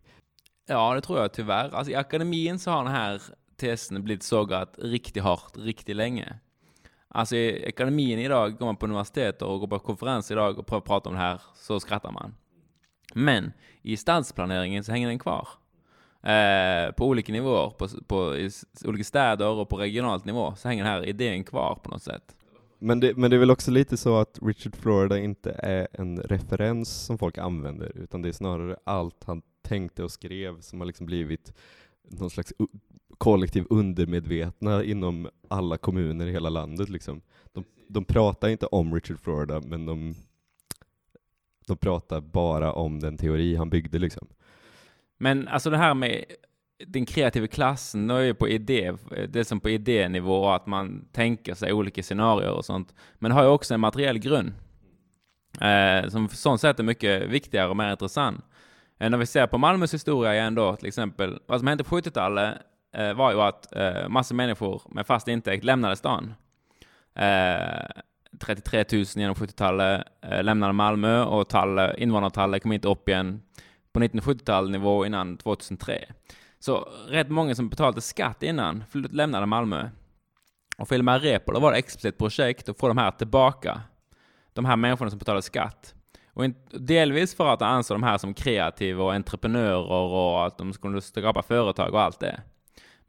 Ja, 0.68 0.96
det 0.96 1.02
tror 1.02 1.20
jag 1.20 1.34
tyvärr. 1.34 1.70
Alltså, 1.70 1.92
I 1.92 1.96
akademin 1.96 2.60
så 2.60 2.72
har 2.72 2.84
den 2.84 2.94
här 2.94 3.22
tesen 3.60 4.04
blivit 4.04 4.24
sågat 4.24 4.76
riktigt 4.78 5.24
hårt, 5.24 5.58
riktigt 5.58 5.96
länge. 5.96 6.40
Alltså 7.08 7.36
i 7.36 7.64
ekonomin 7.64 8.20
idag, 8.20 8.58
går 8.58 8.66
man 8.66 8.76
på 8.76 8.86
universitet 8.86 9.42
och 9.42 9.60
går 9.60 9.68
på 9.68 9.80
konferenser 9.80 10.36
idag 10.36 10.60
och 10.60 10.68
pratar 10.68 11.08
om 11.10 11.14
det 11.14 11.22
här, 11.22 11.42
så 11.56 11.80
skrattar 11.80 12.12
man. 12.12 12.36
Men 13.14 13.52
i 13.82 13.98
stadsplaneringen 13.98 14.84
så 14.84 14.92
hänger 14.92 15.08
den 15.08 15.20
kvar. 15.20 15.48
eh, 16.24 16.92
på 16.92 17.08
olika 17.08 17.32
nivåer, 17.34 17.70
på, 17.70 17.88
på 18.08 18.38
i 18.38 18.50
olika 18.86 19.04
städer 19.04 19.48
och 19.48 19.70
på 19.70 19.78
regionalt 19.78 20.26
nivå, 20.26 20.56
så 20.56 20.68
hänger 20.68 20.84
den 20.84 20.94
här 20.94 21.06
idén 21.06 21.44
kvar 21.44 21.76
på 21.84 21.90
något 21.90 22.04
sätt. 22.04 22.36
Men 22.80 23.00
det, 23.00 23.18
men 23.18 23.30
det 23.30 23.36
är 23.36 23.40
väl 23.40 23.52
också 23.52 23.72
lite 23.72 23.98
så 23.98 24.18
att 24.18 24.40
Richard 24.42 24.76
Florida 24.76 25.18
inte 25.20 25.52
är 25.52 25.88
en 25.92 26.20
referens 26.22 26.90
som 26.90 27.18
folk 27.18 27.38
använder, 27.38 27.98
utan 27.98 28.22
det 28.22 28.30
är 28.30 28.34
snarare 28.34 28.78
allt 28.84 29.24
han 29.24 29.42
tänkte 29.62 30.04
och 30.04 30.12
skrev 30.12 30.62
som 30.62 30.80
har 30.80 30.88
liksom 30.88 31.06
blivit 31.06 31.54
någon 32.10 32.30
slags 32.30 32.54
kollektiv 33.20 33.66
undermedvetna 33.70 34.84
inom 34.84 35.30
alla 35.48 35.78
kommuner 35.78 36.28
i 36.28 36.32
hela 36.32 36.50
landet. 36.50 36.90
Liksom. 36.90 37.22
De, 37.54 37.64
de 37.88 38.06
pratar 38.06 38.50
inte 38.50 38.66
om 38.66 38.94
Richard 38.94 39.20
Florida, 39.20 39.62
men 39.66 39.86
de, 39.86 40.16
de 41.68 41.78
pratar 41.78 42.22
bara 42.22 42.74
om 42.74 43.00
den 43.00 43.18
teori 43.18 43.56
han 43.56 43.70
byggde. 43.70 44.00
Liksom. 44.00 44.28
Men 45.18 45.48
alltså 45.48 45.70
det 45.70 45.78
här 45.78 45.94
med 45.94 46.26
den 46.88 47.06
kreativa 47.06 47.48
klassen, 47.48 48.08
det 48.08 48.14
är 48.14 48.20
ju 48.20 48.34
på 48.34 48.48
idé, 48.48 48.94
det 49.30 49.40
är 49.40 49.44
som 49.44 49.60
på 49.60 49.70
idénivå, 49.70 50.50
att 50.50 50.68
man 50.68 51.08
tänker 51.12 51.54
sig 51.54 51.74
olika 51.74 52.04
scenarier 52.04 52.52
och 52.52 52.66
sånt. 52.66 52.94
Men 53.16 53.30
det 53.30 53.36
har 53.36 53.44
ju 53.44 53.50
också 53.50 53.74
en 53.74 53.80
materiell 53.80 54.20
grund. 54.20 54.54
Eh, 55.62 56.10
som 56.10 56.28
på 56.28 56.36
sånt 56.36 56.62
sätt 56.62 56.80
är 56.80 56.84
mycket 56.84 57.30
viktigare 57.30 57.70
och 57.70 57.78
mer 57.78 57.92
intressant. 57.92 58.46
Eh, 59.00 59.10
när 59.10 59.18
vi 59.18 59.26
ser 59.26 59.48
på 59.48 59.58
Malmös 59.58 59.94
historia 59.94 60.34
igen 60.34 60.56
då, 60.56 60.76
till 60.76 60.88
exempel, 60.88 61.40
vad 61.46 61.60
som 61.60 61.68
hände 61.68 61.84
på 61.84 62.00
70-talet 62.00 62.58
Eh, 62.94 63.14
var 63.14 63.32
ju 63.32 63.42
att 63.42 63.76
eh, 63.76 64.10
massa 64.10 64.34
människor 64.34 64.82
med 64.90 65.08
fast 65.08 65.28
intäkt 65.28 65.64
lämnade 65.64 65.96
stan. 65.96 66.34
Eh, 67.16 67.86
33 68.40 68.86
000 68.92 69.06
genom 69.16 69.36
70-talet 69.36 70.04
eh, 70.22 70.44
lämnade 70.44 70.74
Malmö 70.74 71.24
och 71.24 71.50
tall, 71.50 71.80
eh, 71.80 71.90
invånartalet 71.98 72.64
kom 72.64 72.72
inte 72.72 72.88
upp 72.88 73.10
igen 73.10 73.42
på 73.94 74.00
1970-talet 74.00 74.72
nivå 74.72 75.06
innan 75.06 75.38
2003. 75.38 76.06
Så 76.60 76.90
rätt 77.08 77.30
många 77.30 77.56
som 77.56 77.70
betalade 77.70 78.02
skatt 78.02 78.44
innan 78.44 78.84
lämnade 78.94 79.46
Malmö. 79.46 79.90
Och 80.78 80.88
för 80.88 80.96
Ilmar 80.96 81.20
Reepalu 81.20 81.60
var 81.60 81.72
det 81.72 81.78
explicit 81.78 82.18
projekt 82.18 82.70
att 82.70 82.80
få 82.80 82.88
de 82.88 82.98
här 82.98 83.12
tillbaka. 83.12 83.82
De 84.54 84.66
här 84.66 84.76
människorna 84.76 85.10
som 85.10 85.20
betalade 85.20 85.42
skatt. 85.42 85.96
Och 86.34 86.46
in, 86.46 86.56
delvis 86.72 87.36
för 87.36 87.54
att 87.54 87.62
han 87.62 87.76
ansåg 87.76 87.96
de 87.96 88.04
här 88.04 88.18
som 88.18 88.34
kreativa 88.34 89.04
och 89.04 89.14
entreprenörer 89.14 89.92
och 89.92 90.46
att 90.46 90.58
de 90.58 90.74
skulle 90.74 91.02
skapa 91.02 91.42
företag 91.42 91.94
och 91.94 92.02
allt 92.02 92.20
det. 92.20 92.42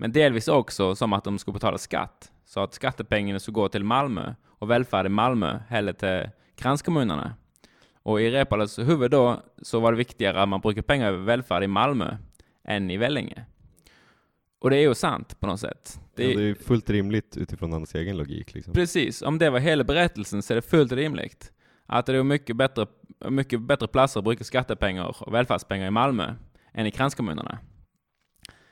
Men 0.01 0.13
delvis 0.13 0.49
också 0.49 0.95
som 0.95 1.13
att 1.13 1.25
de 1.25 1.39
skulle 1.39 1.53
betala 1.53 1.79
skatt. 1.79 2.33
Så 2.45 2.61
att 2.61 2.75
skattepengarna 2.75 3.39
skulle 3.39 3.55
gå 3.55 3.69
till 3.69 3.85
Malmö 3.85 4.35
och 4.47 4.71
välfärd 4.71 5.07
i 5.07 5.09
Malmö 5.09 5.59
hellre 5.69 5.93
till 5.93 6.31
kranskommunerna. 6.57 7.35
Och 8.03 8.21
i 8.21 8.31
Reepalus 8.31 8.79
huvud 8.79 9.11
då 9.11 9.43
så 9.63 9.81
var 9.81 9.93
det 9.93 9.99
viktigare 9.99 10.43
att 10.43 10.49
man 10.49 10.61
brukar 10.61 10.83
pengar 10.83 11.09
över 11.09 11.19
välfärd 11.19 11.63
i 11.63 11.67
Malmö 11.67 12.17
än 12.65 12.91
i 12.91 12.97
Vellinge. 12.97 13.45
Och 14.59 14.71
det 14.71 14.77
är 14.77 14.81
ju 14.81 14.95
sant 14.95 15.41
på 15.41 15.47
något 15.47 15.61
sätt. 15.61 16.01
Det 16.15 16.25
är, 16.25 16.31
är, 16.31 16.37
det 16.37 16.51
är 16.51 16.55
fullt 16.55 16.91
rimligt 16.91 17.37
utifrån 17.37 17.73
hans 17.73 17.95
egen 17.95 18.17
logik. 18.17 18.55
Liksom. 18.55 18.75
Precis, 18.75 19.23
om 19.23 19.39
det 19.39 19.51
var 19.51 19.59
hela 19.59 19.85
berättelsen 19.85 20.43
så 20.43 20.53
är 20.53 20.57
det 20.57 20.63
fullt 20.63 20.93
rimligt. 20.93 21.53
Att 21.87 22.07
det 22.07 22.17
är 22.17 22.23
mycket 22.23 22.57
bättre, 22.57 22.87
mycket 23.29 23.61
bättre 23.61 23.89
platser 23.89 24.21
att 24.21 24.25
bruka 24.25 24.45
skattepengar 24.45 25.23
och 25.23 25.35
välfärdspengar 25.35 25.87
i 25.87 25.91
Malmö 25.91 26.35
än 26.73 26.87
i 26.87 26.91
kranskommunerna. 26.91 27.59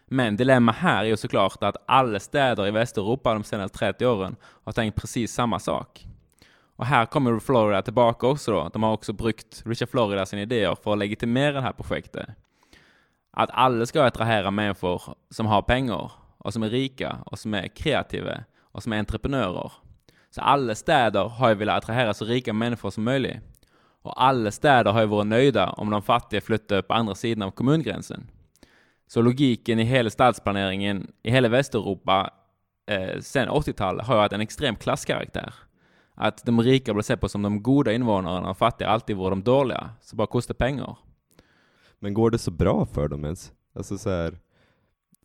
Men 0.09 0.37
dilemma 0.37 0.73
här 0.73 1.05
är 1.05 1.09
ju 1.09 1.17
såklart 1.17 1.63
att 1.63 1.77
alla 1.87 2.21
städer 2.21 2.67
i 2.67 2.71
Västeuropa 2.71 3.35
de 3.35 3.45
senaste 3.45 3.79
30 3.79 4.07
åren 4.07 4.37
har 4.43 4.73
tänkt 4.73 5.01
precis 5.01 5.33
samma 5.33 5.59
sak. 5.59 6.07
Och 6.77 6.87
här 6.87 7.07
kommer 7.07 7.39
Florida 7.39 7.83
tillbaka 7.83 8.27
också 8.27 8.53
då. 8.53 8.71
De 8.73 8.83
har 8.83 8.93
också 8.93 9.13
brukt 9.13 9.63
Richard 9.67 9.89
Florida 9.89 10.27
sina 10.27 10.43
idéer 10.43 10.77
för 10.83 10.93
att 10.93 10.99
legitimera 10.99 11.53
det 11.53 11.61
här 11.61 11.73
projektet. 11.73 12.29
Att 13.33 13.51
alla 13.53 13.87
ska 13.87 14.05
attrahera 14.05 14.51
människor 14.51 15.03
som 15.31 15.47
har 15.47 15.63
pengar 15.63 16.11
och 16.39 16.53
som 16.53 16.63
är 16.63 16.69
rika 16.69 17.19
och 17.27 17.39
som 17.39 17.55
är 17.55 17.69
kreativa 17.69 18.45
och 18.63 18.83
som 18.83 18.93
är 18.93 18.99
entreprenörer. 18.99 19.73
Så 20.31 20.41
alla 20.41 20.75
städer 20.75 21.25
har 21.25 21.49
ju 21.49 21.55
velat 21.55 21.77
attrahera 21.77 22.15
så 22.15 22.25
rika 22.25 22.53
människor 22.53 22.91
som 22.91 23.05
möjligt. 23.05 23.37
Och 24.03 24.23
alla 24.23 24.51
städer 24.51 24.93
har 24.93 25.01
ju 25.01 25.07
varit 25.07 25.27
nöjda 25.27 25.71
om 25.71 25.91
de 25.91 26.03
fattiga 26.03 26.41
flyttar 26.41 26.83
på 26.83 26.95
andra 26.95 27.15
sidan 27.15 27.43
av 27.43 27.51
kommungränsen. 27.51 28.31
Så 29.09 29.23
logiken 29.23 29.79
i 29.79 29.85
hela 29.85 30.11
stadsplaneringen 30.11 31.13
i 31.23 31.31
hela 31.31 31.49
Västeuropa 31.49 32.31
eh, 32.91 33.21
sen 33.21 33.49
80-talet 33.49 34.07
har 34.07 34.15
ju 34.15 34.21
haft 34.21 34.33
en 34.33 34.41
extrem 34.41 34.77
klasskaraktär. 34.77 35.55
Att 36.15 36.45
de 36.45 36.63
rika 36.63 36.95
blir 36.95 37.03
sett 37.03 37.21
på 37.21 37.29
som 37.29 37.43
de 37.43 37.63
goda 37.63 37.93
invånarna 37.93 38.51
och 38.51 38.59
fattiga 38.59 38.89
alltid 38.89 39.17
vore 39.17 39.31
de 39.31 39.43
dåliga, 39.43 39.91
så 40.01 40.17
bara 40.17 40.27
kostar 40.27 40.55
pengar. 40.55 40.97
Men 41.99 42.15
går 42.15 42.31
det 42.31 42.39
så 42.39 42.51
bra 42.51 42.87
för 42.87 43.09
dem 43.09 43.25
ens? 43.25 43.53
Alltså 43.75 43.99
så 43.99 44.11
här, 44.11 44.39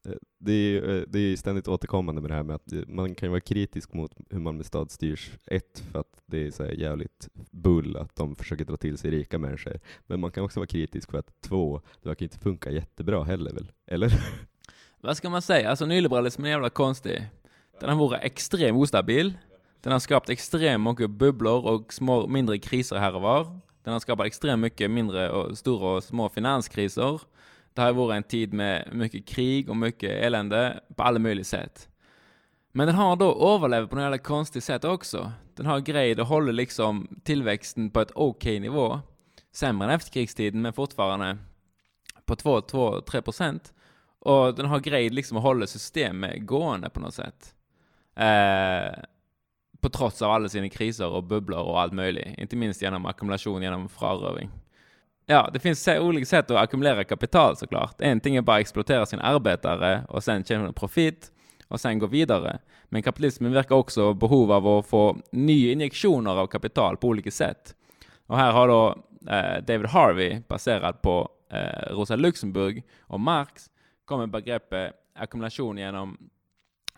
Eh, 0.05 0.13
det 0.39 0.51
är 0.51 0.55
ju 0.55 0.97
eh, 0.97 1.03
det 1.07 1.19
är 1.19 1.35
ständigt 1.35 1.67
återkommande 1.67 2.21
med 2.21 2.31
det 2.31 2.35
här 2.35 2.43
med 2.43 2.55
att 2.55 2.73
eh, 2.73 2.79
man 2.87 3.15
kan 3.15 3.27
ju 3.27 3.31
vara 3.31 3.41
kritisk 3.41 3.93
mot 3.93 4.11
hur 4.29 4.39
Malmö 4.39 4.63
stad 4.63 4.91
styrs. 4.91 5.31
Ett, 5.45 5.83
för 5.91 5.99
att 5.99 6.21
det 6.25 6.47
är 6.47 6.51
så 6.51 6.63
här 6.63 6.71
jävligt 6.71 7.29
bull 7.51 7.97
att 7.97 8.15
de 8.15 8.35
försöker 8.35 8.65
dra 8.65 8.77
till 8.77 8.97
sig 8.97 9.11
rika 9.11 9.37
människor. 9.37 9.79
Men 10.07 10.19
man 10.19 10.31
kan 10.31 10.43
också 10.43 10.59
vara 10.59 10.67
kritisk 10.67 11.11
för 11.11 11.17
att 11.17 11.41
två, 11.41 11.81
det 12.01 12.09
verkar 12.09 12.23
inte 12.23 12.39
funka 12.39 12.71
jättebra 12.71 13.23
heller 13.23 13.53
väl? 13.53 13.71
Eller? 13.87 14.13
Vad 15.01 15.17
ska 15.17 15.29
man 15.29 15.41
säga? 15.41 15.69
Alltså 15.69 15.85
nyliberalismen 15.85 16.45
är 16.45 16.51
jävla 16.51 16.69
konstig. 16.69 17.25
Den 17.79 17.89
har 17.89 17.95
varit 17.95 18.23
extremt 18.23 18.77
ostabil. 18.77 19.33
Den 19.81 19.91
har 19.91 19.99
skapat 19.99 20.29
extremt 20.29 20.89
mycket 20.89 21.09
bubblor 21.09 21.65
och 21.65 21.93
små, 21.93 22.27
mindre 22.27 22.57
kriser 22.57 22.95
här 22.95 23.15
och 23.15 23.21
var. 23.21 23.59
Den 23.83 23.93
har 23.93 23.99
skapat 23.99 24.25
extremt 24.25 24.61
mycket 24.61 24.91
mindre 24.91 25.29
och 25.29 25.57
stora 25.57 25.95
och 25.95 26.03
små 26.03 26.29
finanskriser. 26.29 27.21
Det 27.73 27.81
har 27.81 27.93
varit 27.93 28.15
en 28.15 28.23
tid 28.23 28.53
med 28.53 28.89
mycket 28.91 29.27
krig 29.27 29.69
och 29.69 29.77
mycket 29.77 30.11
elände 30.11 30.79
på 30.95 31.03
alla 31.03 31.19
möjliga 31.19 31.45
sätt. 31.45 31.89
Men 32.71 32.87
den 32.87 32.95
har 32.95 33.15
då 33.15 33.55
överlevt 33.55 33.89
på 33.89 33.95
något 33.95 34.03
jävla 34.03 34.17
konstigt 34.17 34.63
sätt 34.63 34.83
också. 34.83 35.31
Den 35.55 35.65
har 35.65 35.79
grejat 35.79 36.19
och 36.19 36.27
håller 36.27 36.53
liksom 36.53 37.07
tillväxten 37.23 37.89
på 37.89 38.01
ett 38.01 38.11
okej 38.15 38.59
nivå. 38.59 38.99
Sämre 39.51 39.87
än 39.87 39.95
efterkrigstiden, 39.95 40.61
men 40.61 40.73
fortfarande 40.73 41.37
på 42.25 42.35
2-3 42.35 43.21
procent. 43.21 43.73
Och 44.19 44.55
den 44.55 44.65
har 44.65 44.79
grejat 44.79 45.13
liksom 45.13 45.37
att 45.37 45.43
hålla 45.43 45.67
systemet 45.67 46.45
gående 46.45 46.89
på 46.89 46.99
något 46.99 47.13
sätt. 47.13 47.55
Eh, 48.15 49.03
på 49.81 49.89
trots 49.89 50.21
av 50.21 50.31
alla 50.31 50.49
sina 50.49 50.69
kriser 50.69 51.07
och 51.07 51.23
bubblor 51.23 51.59
och 51.59 51.81
allt 51.81 51.93
möjligt. 51.93 52.37
Inte 52.37 52.55
minst 52.55 52.81
genom 52.81 53.05
ackumulation 53.05 53.61
genom 53.61 53.89
frarövning. 53.89 54.49
Ja, 55.25 55.49
det 55.53 55.59
finns 55.59 55.87
olika 55.87 56.25
sätt 56.25 56.51
att 56.51 56.57
ackumulera 56.57 57.03
kapital 57.03 57.57
såklart. 57.57 58.01
En 58.01 58.19
ting 58.19 58.35
är 58.35 58.41
bara 58.41 58.55
att 58.57 58.61
exploatera 58.61 59.05
sina 59.05 59.23
arbetare 59.23 60.05
och 60.09 60.23
sen 60.23 60.43
tjäna 60.43 60.73
profit 60.73 61.31
och 61.67 61.79
sen 61.79 61.99
gå 61.99 62.07
vidare. 62.07 62.59
Men 62.85 63.03
kapitalismen 63.03 63.53
verkar 63.53 63.75
också 63.75 64.13
behov 64.13 64.51
av 64.51 64.67
att 64.67 64.87
få 64.87 65.17
nya 65.31 65.71
injektioner 65.71 66.31
av 66.31 66.47
kapital 66.47 66.97
på 66.97 67.07
olika 67.07 67.31
sätt. 67.31 67.75
Och 68.27 68.37
här 68.37 68.51
har 68.51 68.67
då 68.67 68.89
eh, 69.31 69.63
David 69.63 69.85
Harvey, 69.87 70.41
baserat 70.47 71.01
på 71.01 71.29
eh, 71.51 71.93
Rosa 71.93 72.15
Luxemburg 72.15 72.83
och 73.01 73.19
Marx, 73.19 73.69
kommer 74.05 74.27
begreppet 74.27 74.93
ackumulation 75.15 75.77
genom, 75.77 76.17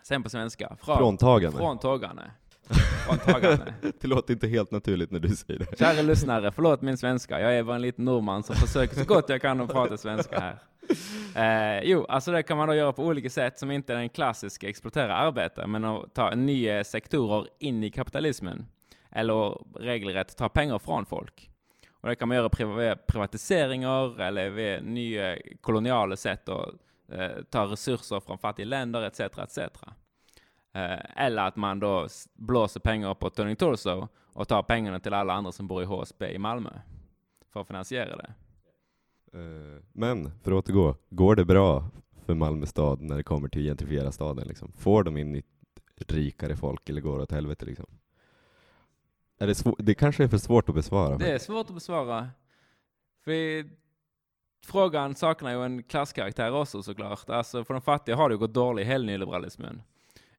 sen 0.02 0.22
på 0.22 0.30
svenska, 0.30 0.76
fra, 0.80 0.96
Fråntagande. 0.96 1.58
fråntagande. 1.58 2.22
Det 4.00 4.08
låter 4.08 4.34
inte 4.34 4.48
helt 4.48 4.70
naturligt 4.70 5.10
när 5.10 5.20
du 5.20 5.28
säger 5.28 5.58
det. 5.58 5.78
Kära 5.78 6.02
lyssnare, 6.02 6.52
förlåt 6.52 6.82
min 6.82 6.98
svenska. 6.98 7.40
Jag 7.40 7.58
är 7.58 7.62
bara 7.62 7.76
en 7.76 7.82
liten 7.82 8.04
norrman 8.04 8.42
som 8.42 8.56
försöker 8.56 8.96
så 8.96 9.04
gott 9.04 9.28
jag 9.28 9.42
kan 9.42 9.60
att 9.60 9.70
prata 9.70 9.96
svenska 9.96 10.40
här. 10.40 10.58
Eh, 11.36 11.82
jo, 11.82 12.06
alltså 12.08 12.32
det 12.32 12.42
kan 12.42 12.56
man 12.56 12.68
då 12.68 12.74
göra 12.74 12.92
på 12.92 13.04
olika 13.04 13.30
sätt 13.30 13.58
som 13.58 13.70
inte 13.70 13.92
är 13.92 13.96
den 13.96 14.08
klassiska 14.08 14.68
exploatera 14.68 15.16
arbete, 15.16 15.66
men 15.66 15.84
att 15.84 16.14
ta 16.14 16.34
nya 16.34 16.84
sektorer 16.84 17.48
in 17.58 17.84
i 17.84 17.90
kapitalismen. 17.90 18.66
Eller 19.10 19.58
regelrätt 19.80 20.36
ta 20.36 20.48
pengar 20.48 20.78
från 20.78 21.06
folk. 21.06 21.50
Och 22.00 22.08
det 22.08 22.14
kan 22.14 22.28
man 22.28 22.36
göra 22.36 22.76
via 22.76 22.96
privatiseringar 22.96 24.20
eller 24.20 24.50
via 24.50 24.80
nya 24.80 25.36
koloniala 25.60 26.16
sätt 26.16 26.48
att 26.48 26.68
eh, 27.12 27.42
ta 27.50 27.64
resurser 27.64 28.20
från 28.20 28.38
fattiga 28.38 28.66
länder 28.66 29.02
etc. 29.02 29.20
etc. 29.20 29.58
Eh, 30.76 30.98
eller 31.16 31.42
att 31.42 31.56
man 31.56 31.80
då 31.80 32.08
blåser 32.34 32.80
pengar 32.80 33.14
på 33.14 33.30
Turning 33.30 33.56
Torso 33.56 34.08
och 34.32 34.48
tar 34.48 34.62
pengarna 34.62 35.00
till 35.00 35.14
alla 35.14 35.32
andra 35.32 35.52
som 35.52 35.68
bor 35.68 35.82
i 35.82 35.84
HSB 35.84 36.34
i 36.34 36.38
Malmö 36.38 36.70
för 37.52 37.60
att 37.60 37.66
finansiera 37.66 38.16
det. 38.16 38.34
Eh, 39.32 39.82
Men, 39.92 40.30
för 40.42 40.52
att 40.52 40.58
återgå, 40.58 40.96
går 41.10 41.36
det 41.36 41.44
bra 41.44 41.84
för 42.26 42.34
Malmö 42.34 42.66
stad 42.66 43.00
när 43.00 43.16
det 43.16 43.22
kommer 43.22 43.48
till 43.48 43.60
att 43.62 43.70
gentrifiera 43.70 44.12
staden? 44.12 44.48
Liksom? 44.48 44.72
Får 44.72 45.04
de 45.04 45.16
in 45.16 45.36
i 45.36 45.42
rikare 46.08 46.56
folk 46.56 46.88
eller 46.88 47.00
går 47.00 47.16
det 47.16 47.22
åt 47.22 47.32
helvete? 47.32 47.66
Liksom? 47.66 47.86
Är 49.38 49.46
det, 49.46 49.74
det 49.78 49.94
kanske 49.94 50.24
är 50.24 50.28
för 50.28 50.38
svårt 50.38 50.68
att 50.68 50.74
besvara. 50.74 51.18
Det 51.18 51.32
är 51.32 51.38
svårt 51.38 51.68
att 51.68 51.74
besvara. 51.74 52.28
För 53.24 53.64
frågan 54.64 55.14
saknar 55.14 55.50
ju 55.50 55.64
en 55.64 55.82
klasskaraktär 55.82 56.52
också 56.52 56.82
såklart. 56.82 57.30
Alltså 57.30 57.64
för 57.64 57.74
de 57.74 57.80
fattiga 57.80 58.16
har 58.16 58.28
det 58.28 58.32
ju 58.32 58.38
gått 58.38 58.54
dåligt 58.54 58.86
i 58.86 58.88
hela 58.88 59.04
nyliberalismen. 59.04 59.82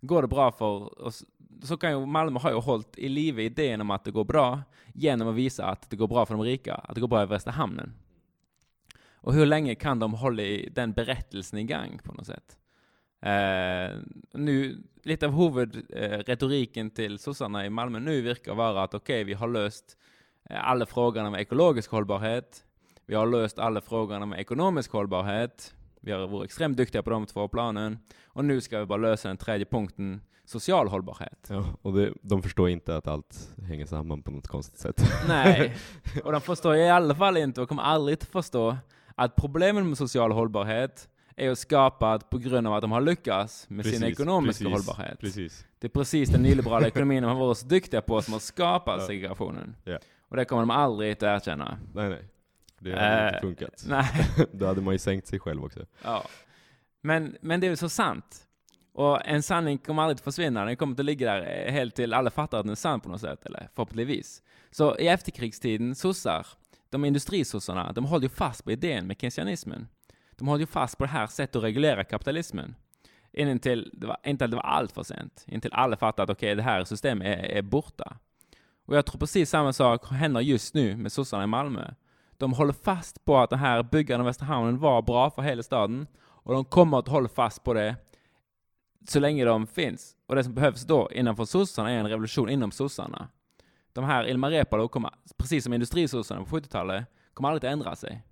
Går 0.01 0.21
det 0.21 0.27
bra 0.27 0.51
för 0.51 1.01
oss, 1.01 1.25
så 1.63 1.77
kan 1.77 1.91
ju 1.91 2.05
Malmö 2.05 2.39
ha 2.39 2.51
ju 2.51 2.57
hållit 2.57 2.97
i 2.97 3.09
liv 3.09 3.39
idén 3.39 3.81
om 3.81 3.91
att 3.91 4.03
det 4.03 4.11
går 4.11 4.25
bra 4.25 4.61
genom 4.93 5.27
att 5.27 5.35
visa 5.35 5.65
att 5.65 5.89
det 5.89 5.95
går 5.95 6.07
bra 6.07 6.25
för 6.25 6.33
de 6.33 6.43
rika, 6.43 6.75
att 6.75 6.95
det 6.95 7.01
går 7.01 7.07
bra 7.07 7.23
i 7.23 7.25
Västra 7.25 7.51
hamnen. 7.51 7.93
Och 9.11 9.33
hur 9.33 9.45
länge 9.45 9.75
kan 9.75 9.99
de 9.99 10.13
hålla 10.13 10.43
i 10.43 10.69
den 10.75 10.91
berättelsen 10.93 11.59
i 11.59 11.63
gang 11.63 11.99
på 12.03 12.13
något 12.13 12.25
sätt? 12.25 12.57
Eh, 13.21 13.97
nu, 14.33 14.83
lite 15.03 15.25
av 15.25 15.31
huvudretoriken 15.31 16.89
till 16.89 17.19
sossarna 17.19 17.65
i 17.65 17.69
Malmö 17.69 17.99
nu 17.99 18.21
verkar 18.21 18.55
vara 18.55 18.83
att 18.83 18.93
okej, 18.93 19.15
okay, 19.15 19.23
vi 19.23 19.33
har 19.33 19.47
löst 19.47 19.97
eh, 20.49 20.69
alla 20.69 20.85
frågorna 20.85 21.27
om 21.27 21.35
ekologisk 21.35 21.91
hållbarhet. 21.91 22.63
Vi 23.05 23.15
har 23.15 23.25
löst 23.25 23.59
alla 23.59 23.81
frågorna 23.81 24.23
om 24.23 24.33
ekonomisk 24.33 24.91
hållbarhet. 24.91 25.75
Vi 26.07 26.13
har 26.13 26.27
varit 26.27 26.45
extremt 26.45 26.77
duktiga 26.77 27.03
på 27.03 27.09
de 27.09 27.25
två 27.25 27.47
planen. 27.47 27.99
Och 28.25 28.45
nu 28.45 28.61
ska 28.61 28.79
vi 28.79 28.85
bara 28.85 28.97
lösa 28.97 29.27
den 29.27 29.37
tredje 29.37 29.65
punkten, 29.65 30.21
social 30.45 30.87
hållbarhet. 30.87 31.47
Ja, 31.49 31.65
och 31.81 31.93
det, 31.93 32.13
de 32.21 32.43
förstår 32.43 32.69
inte 32.69 32.97
att 32.97 33.07
allt 33.07 33.49
hänger 33.67 33.85
samman 33.85 34.23
på 34.23 34.31
något 34.31 34.47
konstigt 34.47 34.79
sätt. 34.79 35.01
Nej, 35.27 35.75
och 36.23 36.31
de 36.31 36.41
förstår 36.41 36.75
i 36.75 36.89
alla 36.89 37.15
fall 37.15 37.37
inte 37.37 37.61
och 37.61 37.69
kommer 37.69 37.83
aldrig 37.83 38.17
att 38.17 38.23
förstå 38.23 38.77
att 39.15 39.35
problemen 39.35 39.87
med 39.87 39.97
social 39.97 40.31
hållbarhet 40.31 41.09
är 41.35 41.55
skapat 41.55 42.29
på 42.29 42.37
grund 42.37 42.67
av 42.67 42.73
att 42.73 42.81
de 42.81 42.91
har 42.91 43.01
lyckats 43.01 43.69
med 43.69 43.83
Precis, 43.85 43.99
sin 43.99 44.09
ekonomiska 44.09 44.65
precis, 44.65 44.87
hållbarhet. 44.87 45.19
Precis. 45.19 45.65
Det 45.79 45.87
är 45.87 45.91
precis 45.91 46.29
den 46.29 46.41
nyliberala 46.41 46.87
ekonomin 46.93 47.23
de 47.23 47.29
har 47.29 47.45
varit 47.45 47.57
så 47.57 47.67
duktiga 47.67 48.01
på 48.01 48.21
som 48.21 48.33
har 48.33 48.39
skapat 48.39 49.05
segregationen. 49.05 49.75
Ja. 49.83 49.99
Och 50.29 50.35
det 50.37 50.45
kommer 50.45 50.61
de 50.61 50.69
aldrig 50.69 51.11
att 51.11 51.23
erkänna. 51.23 51.77
Nej, 51.93 52.09
nej. 52.09 52.29
Det 52.79 52.91
hade 52.91 53.21
Eh, 53.21 53.27
inte 53.27 53.39
funkat. 53.39 53.83
Nej. 53.87 54.27
Då 54.51 54.65
hade 54.65 54.81
man 54.81 54.93
ju 54.93 54.97
sänkt 54.99 55.27
sig 55.27 55.39
själv 55.39 55.63
också. 55.63 55.85
Ja. 56.03 56.23
Men, 57.01 57.37
men 57.41 57.59
det 57.59 57.67
är 57.67 57.75
så 57.75 57.89
sant. 57.89 58.47
Och 58.93 59.25
en 59.25 59.43
sanning 59.43 59.77
kommer 59.77 60.01
aldrig 60.01 60.15
att 60.15 60.23
försvinna, 60.23 60.65
den 60.65 60.75
kommer 60.75 60.99
att 60.99 61.05
ligga 61.05 61.33
där 61.33 61.65
eh, 61.65 61.71
helt 61.71 61.95
till 61.95 62.13
alla 62.13 62.29
fattar 62.29 62.57
att 62.57 62.63
den 62.63 62.71
är 62.71 62.75
sann 62.75 62.99
på 62.99 63.09
något 63.09 63.21
sätt, 63.21 63.45
eller 63.45 63.69
förhoppningsvis. 63.75 64.43
Så 64.71 64.97
i 64.97 65.07
efterkrigstiden, 65.07 65.95
sossar, 65.95 66.47
de 66.89 67.05
industrisossarna, 67.05 67.91
de 67.91 68.05
håller 68.05 68.23
ju 68.23 68.29
fast 68.29 68.63
på 68.63 68.71
idén 68.71 69.07
med 69.07 69.19
keynesianismen. 69.19 69.87
De 70.31 70.47
håller 70.47 70.59
ju 70.59 70.67
fast 70.67 70.97
på 70.97 71.03
det 71.03 71.09
här 71.09 71.27
sättet 71.27 71.55
att 71.55 71.63
reglera 71.63 72.03
kapitalismen. 72.03 72.75
Intill, 73.33 73.91
det 73.93 74.07
var, 74.07 74.17
inte 74.23 74.45
att 74.45 74.51
det 74.51 74.57
var 74.57 74.63
allt 74.63 74.91
för 74.91 75.03
sent, 75.03 75.45
intill 75.47 75.73
alla 75.73 75.97
fattar 75.97 76.23
att 76.23 76.29
okej, 76.29 76.55
det 76.55 76.63
här 76.63 76.83
systemet 76.83 77.27
är, 77.27 77.43
är 77.43 77.61
borta. 77.61 78.17
Och 78.85 78.97
jag 78.97 79.05
tror 79.05 79.19
precis 79.19 79.49
samma 79.49 79.73
sak 79.73 80.09
händer 80.11 80.41
just 80.41 80.73
nu 80.73 80.95
med 80.95 81.11
sossarna 81.11 81.43
i 81.43 81.47
Malmö. 81.47 81.93
De 82.37 82.53
håller 82.53 82.73
fast 82.73 83.25
på 83.25 83.37
att 83.37 83.49
det 83.49 83.57
här 83.57 83.83
byggandet 83.83 84.19
av 84.19 84.25
Västra 84.25 84.45
hamnen 84.45 84.79
var 84.79 85.01
bra 85.01 85.29
för 85.29 85.41
hela 85.41 85.63
staden 85.63 86.07
och 86.19 86.53
de 86.53 86.65
kommer 86.65 86.99
att 86.99 87.07
hålla 87.07 87.29
fast 87.29 87.63
på 87.63 87.73
det 87.73 87.95
så 89.07 89.19
länge 89.19 89.45
de 89.45 89.67
finns. 89.67 90.15
Och 90.27 90.35
det 90.35 90.43
som 90.43 90.53
behövs 90.53 90.83
då 90.83 91.09
innanför 91.11 91.45
sossarna 91.45 91.91
är 91.91 91.97
en 91.97 92.09
revolution 92.09 92.49
inom 92.49 92.71
sossarna. 92.71 93.29
De 93.93 94.03
här 94.03 94.27
Ilmar 94.27 94.49
Reepalu 94.49 94.87
kommer, 94.87 95.11
precis 95.37 95.63
som 95.63 95.73
industrisossarna 95.73 96.43
på 96.43 96.59
70-talet, 96.59 97.05
kommer 97.33 97.49
aldrig 97.49 97.69
att 97.69 97.73
ändra 97.73 97.95
sig. 97.95 98.23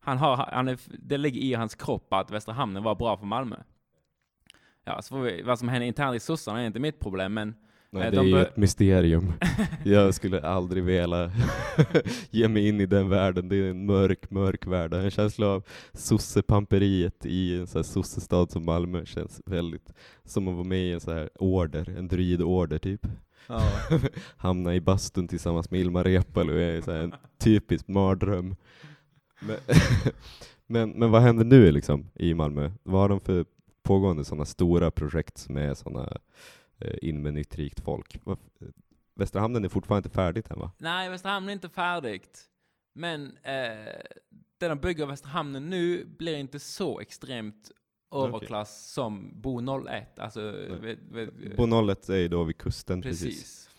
Han 0.00 0.18
har, 0.18 0.36
han 0.36 0.68
är, 0.68 0.78
det 0.86 1.18
ligger 1.18 1.40
i 1.40 1.54
hans 1.54 1.74
kropp 1.74 2.12
att 2.12 2.30
Västra 2.30 2.54
hamnen 2.54 2.82
var 2.82 2.94
bra 2.94 3.16
för 3.16 3.26
Malmö. 3.26 3.56
Ja, 4.84 5.02
så 5.02 5.14
får 5.14 5.20
vi, 5.20 5.42
vad 5.42 5.58
som 5.58 5.68
händer 5.68 5.86
internt 5.86 6.16
i 6.16 6.20
sossarna 6.20 6.62
är 6.62 6.66
inte 6.66 6.80
mitt 6.80 7.00
problem, 7.00 7.34
men 7.34 7.54
Nej, 7.94 8.10
det 8.10 8.16
de 8.16 8.26
är 8.26 8.38
ju 8.38 8.42
ett 8.42 8.56
mysterium. 8.56 9.32
Jag 9.84 10.14
skulle 10.14 10.40
aldrig 10.40 10.84
vilja 10.84 11.30
ge 12.30 12.48
mig 12.48 12.68
in 12.68 12.80
i 12.80 12.86
den 12.86 13.08
världen. 13.08 13.48
Det 13.48 13.56
är 13.56 13.70
en 13.70 13.86
mörk, 13.86 14.30
mörk 14.30 14.66
värld. 14.66 14.94
En 14.94 15.10
känsla 15.10 15.46
av 15.46 15.64
sossepamperiet 15.92 17.26
i 17.26 17.56
en 17.56 17.66
sån 17.66 17.78
här 17.78 17.84
sossestad 17.84 18.50
som 18.50 18.64
Malmö 18.64 19.04
känns 19.04 19.40
väldigt 19.46 19.92
som 20.24 20.48
att 20.48 20.54
vara 20.54 20.64
med 20.64 20.78
i 20.78 20.92
en 20.92 21.00
sån 21.00 21.14
här 21.14 21.30
order, 21.34 21.94
en 21.98 22.08
druidorder 22.08 22.78
typ. 22.78 23.06
ja, 23.46 23.62
Hamna 24.36 24.74
i 24.74 24.80
bastun 24.80 25.28
tillsammans 25.28 25.70
med 25.70 25.80
Ilmar 25.80 26.04
Reepalu 26.04 26.62
är 26.62 26.80
så 26.80 26.90
en 26.90 27.14
typisk 27.38 27.88
mardröm. 27.88 28.56
Men, 29.40 29.56
men, 30.66 30.90
men 30.90 31.10
vad 31.10 31.22
händer 31.22 31.44
nu 31.44 31.72
liksom 31.72 32.10
i 32.14 32.34
Malmö? 32.34 32.70
Vad 32.82 33.00
har 33.00 33.08
de 33.08 33.20
för 33.20 33.44
pågående 33.82 34.24
sådana 34.24 34.44
stora 34.44 34.90
projekt 34.90 35.38
som 35.38 35.56
är 35.56 35.74
sådana 35.74 36.18
in 37.02 37.22
med 37.22 37.34
nytt 37.34 37.56
rikt 37.56 37.80
folk? 37.80 38.18
Vad- 38.24 38.38
Västra 39.14 39.40
hamnen 39.40 39.64
är 39.64 39.68
fortfarande 39.68 40.06
inte 40.06 40.14
färdigt 40.14 40.50
än 40.50 40.58
va? 40.58 40.72
Nej, 40.78 41.10
Västra 41.10 41.30
hamnen 41.30 41.48
är 41.48 41.52
inte 41.52 41.68
färdigt. 41.68 42.44
Men 42.94 43.26
eh, 43.42 44.00
det 44.58 44.68
de 44.68 44.78
bygger 44.78 45.06
Västra 45.06 45.28
hamnen 45.30 45.70
nu 45.70 46.04
blir 46.04 46.36
inte 46.36 46.58
så 46.58 47.00
extremt 47.00 47.70
överklass 48.14 48.92
som 48.92 49.40
Bo 49.40 49.82
01. 49.88 50.18
Alltså, 50.18 50.40
vet, 50.80 50.98
vet, 51.10 51.56
Bonollet 51.56 52.08
är 52.08 52.16
ju 52.16 52.28
då 52.28 52.44
vid 52.44 52.58
kusten 52.58 53.02
precis. 53.02 53.24
precis. 53.24 53.70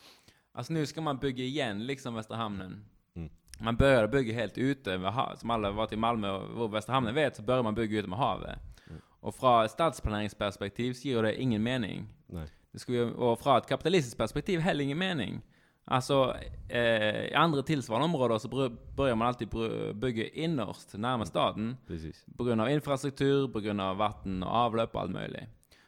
Alltså 0.51 0.73
nu 0.73 0.85
ska 0.85 1.01
man 1.01 1.17
bygga 1.17 1.43
igen 1.43 1.85
liksom 1.85 2.13
Västra 2.13 2.37
hamnen. 2.37 2.85
Mm. 3.15 3.29
Man 3.59 3.75
började 3.75 4.07
bygga 4.07 4.33
helt 4.33 4.57
ute, 4.57 4.97
med 4.97 5.37
som 5.37 5.49
alla 5.49 5.71
varit 5.71 5.93
i 5.93 5.95
Malmö 5.95 6.31
och 6.31 6.73
Västra 6.73 6.93
hamnen 6.93 7.15
vet, 7.15 7.35
så 7.35 7.41
börjar 7.41 7.63
man 7.63 7.75
bygga 7.75 7.99
ute 7.99 8.09
med 8.09 8.19
havet. 8.19 8.59
Mm. 8.87 9.01
Och 9.19 9.35
från 9.35 9.69
stadsplaneringsperspektiv 9.69 10.93
så 10.93 11.07
ger 11.07 11.23
det 11.23 11.41
ingen 11.41 11.63
mening. 11.63 12.07
Nej. 12.27 12.47
Det 12.73 12.79
skulle, 12.79 12.97
ju- 12.97 13.13
och 13.13 13.39
från 13.39 13.57
ett 13.57 13.67
kapitalistiskt 13.67 14.17
perspektiv 14.17 14.59
heller 14.59 14.83
ingen 14.83 14.97
mening. 14.97 15.41
Alltså, 15.85 16.35
eh, 16.69 17.25
i 17.25 17.33
andra 17.33 17.61
tillsvarande 17.61 18.05
områden 18.05 18.39
så 18.39 18.69
börjar 18.95 19.15
man 19.15 19.27
alltid 19.27 19.49
bygga 19.95 20.27
innerst, 20.27 20.93
närmare 20.93 21.27
staden. 21.27 21.77
precis. 21.87 22.25
På 22.37 22.43
grund 22.43 22.61
av 22.61 22.69
infrastruktur, 22.69 23.47
på 23.47 23.59
grund 23.59 23.81
av 23.81 23.97
vatten 23.97 24.43
och 24.43 24.49
avlopp 24.49 24.95
och 24.95 25.01
allt 25.01 25.11
möjligt. 25.11 25.43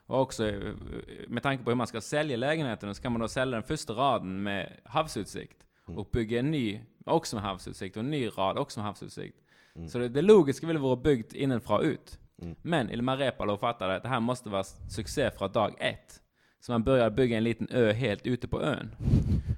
Och 0.08 0.21
också 0.21 0.48
eh, 0.48 0.74
med 1.28 1.43
tanke 1.43 1.63
på 1.63 1.71
hur 1.71 1.76
man 1.76 1.88
ska 1.88 2.02
sälja 2.02 2.38
lägenheten 2.38 2.95
så 2.95 3.02
kan 3.02 3.12
man 3.12 3.21
då 3.21 3.28
sälja 3.28 3.56
den 3.56 3.63
första 3.63 3.93
raden 3.93 4.43
med 4.43 4.71
havsutsikt. 4.84 5.58
Mm. 5.88 6.00
Och 6.00 6.10
bygga 6.12 6.39
en 6.39 6.52
ny, 6.52 6.82
också 7.06 7.36
med 7.36 7.45
havsutsikt, 7.45 7.98
och 7.98 8.04
en 8.04 8.10
ny 8.10 8.28
rad 8.28 8.58
också 8.58 8.80
med 8.80 8.88
havsutsikt. 8.88 9.38
Mm. 9.76 9.88
Så 9.89 9.98
det, 9.98 10.10
det 10.10 10.21
logiska 10.21 10.67
ville 10.67 10.80
vara 10.80 10.95
byggt 10.95 11.34
inifrån 11.34 11.78
och 11.80 11.84
ut. 11.84 12.19
Mm. 12.41 12.56
Men 12.62 12.91
Ilmar 12.91 13.17
Reepalu 13.17 13.58
fattade 13.58 13.95
att 13.95 14.04
det 14.04 14.10
här 14.10 14.19
måste 14.19 14.50
vara 14.50 14.63
succé 14.63 15.32
från 15.32 15.52
dag 15.52 15.76
ett. 15.80 16.21
Så 16.65 16.71
man 16.71 16.84
började 16.84 17.15
bygga 17.15 17.38
en 17.38 17.43
liten 17.43 17.67
ö 17.71 17.91
helt 17.93 18.28
ute 18.28 18.47
på 18.47 18.62
ön. 18.62 18.89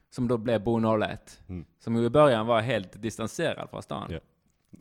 Som 0.09 0.27
då 0.27 0.37
blev 0.37 0.63
Bo 0.63 0.79
01. 1.03 1.41
Mm. 1.49 1.65
Som 1.79 1.97
i 1.97 2.09
början 2.09 2.47
var 2.47 2.61
helt 2.61 3.01
distanserad 3.01 3.69
från 3.69 3.81
stan. 3.83 4.07
Ja. 4.11 4.19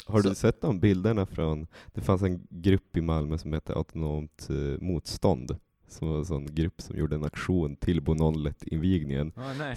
Har 0.06 0.22
du 0.22 0.28
Så- 0.28 0.34
sett 0.34 0.60
de 0.60 0.80
bilderna 0.80 1.26
från, 1.26 1.66
det 1.94 2.00
fanns 2.00 2.22
en 2.22 2.46
grupp 2.50 2.96
i 2.96 3.00
Malmö 3.00 3.38
som 3.38 3.52
hette 3.52 3.74
Autonomt 3.74 4.48
eh, 4.50 4.82
motstånd, 4.84 5.56
som 5.88 6.08
var 6.08 6.18
en 6.18 6.24
sån 6.24 6.54
grupp 6.54 6.80
som 6.80 6.96
gjorde 6.98 7.14
en 7.16 7.24
aktion 7.24 7.76
till. 7.76 8.00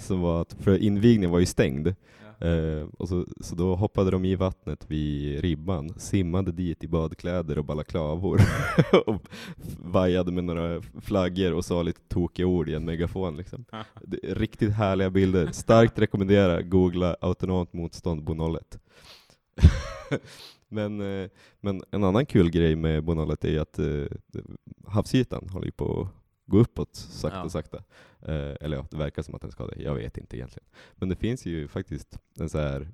Som 0.00 0.20
var 0.20 0.40
att, 0.42 0.52
för 0.52 0.78
invigningen 0.78 1.30
var 1.30 1.38
ju 1.38 1.46
stängd, 1.46 1.86
Ja. 1.88 2.29
Eh, 2.40 2.88
och 2.98 3.08
så, 3.08 3.26
så 3.40 3.54
då 3.54 3.74
hoppade 3.74 4.10
de 4.10 4.24
i 4.24 4.34
vattnet 4.34 4.84
vid 4.88 5.40
ribban, 5.40 5.94
simmade 5.96 6.52
dit 6.52 6.84
i 6.84 6.88
badkläder 6.88 7.58
och 7.58 7.64
balaklavor 7.64 8.40
och 9.06 9.22
vajade 9.78 10.32
med 10.32 10.44
några 10.44 10.82
flaggor 11.00 11.52
och 11.52 11.64
sa 11.64 11.82
lite 11.82 12.00
tokiga 12.08 12.46
ord 12.46 12.68
i 12.68 12.74
en 12.74 12.84
megafon. 12.84 13.36
Liksom. 13.36 13.64
Riktigt 14.22 14.72
härliga 14.72 15.10
bilder. 15.10 15.48
Starkt 15.52 15.98
rekommendera, 15.98 16.62
googla 16.62 17.16
autonomt 17.20 17.72
motstånd 17.72 18.24
Bonollet. 18.24 18.78
men, 20.68 21.00
eh, 21.00 21.30
men 21.60 21.82
en 21.90 22.04
annan 22.04 22.26
kul 22.26 22.50
grej 22.50 22.76
med 22.76 23.04
Bonollet 23.04 23.44
är 23.44 23.60
att 23.60 23.78
eh, 23.78 24.04
havsytan 24.86 25.48
håller 25.48 25.66
ju 25.66 25.72
på 25.72 26.08
gå 26.50 26.58
uppåt 26.58 26.96
sakta 26.96 27.38
Ja. 27.38 27.48
sakta. 27.48 27.76
Eh, 28.22 28.54
eller 28.60 28.76
ja, 28.76 28.86
det 28.90 28.96
verkar 28.96 29.22
som 29.22 29.34
att 29.34 29.42
den 29.42 29.50
ska 29.50 29.66
det. 29.66 29.82
Jag 29.82 29.94
vet 29.94 30.18
inte 30.18 30.36
egentligen. 30.36 30.68
Men 30.94 31.08
det 31.08 31.16
finns 31.16 31.46
ju 31.46 31.68
faktiskt 31.68 32.18
en 32.38 32.48
så 32.48 32.58
här 32.58 32.88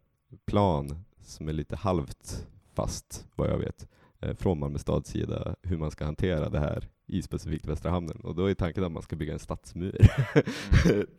plan 0.46 1.04
som 1.20 1.48
är 1.48 1.52
lite 1.52 1.76
halvt 1.76 2.46
fast, 2.74 3.26
vad 3.34 3.50
jag 3.50 3.58
vet, 3.58 3.88
eh, 4.20 4.34
från 4.34 4.58
Malmö 4.58 4.78
stads 4.78 5.10
sida, 5.10 5.56
hur 5.62 5.76
man 5.78 5.90
ska 5.90 6.04
hantera 6.04 6.48
det 6.48 6.58
här 6.58 6.88
i 7.06 7.22
specifikt 7.22 7.66
Västra 7.66 7.90
hamnen. 7.90 8.20
Och 8.20 8.34
då 8.34 8.46
är 8.50 8.54
tanken 8.54 8.84
att 8.84 8.92
man 8.92 9.02
ska 9.02 9.16
bygga 9.16 9.32
en 9.32 9.38
stadsmur 9.38 9.98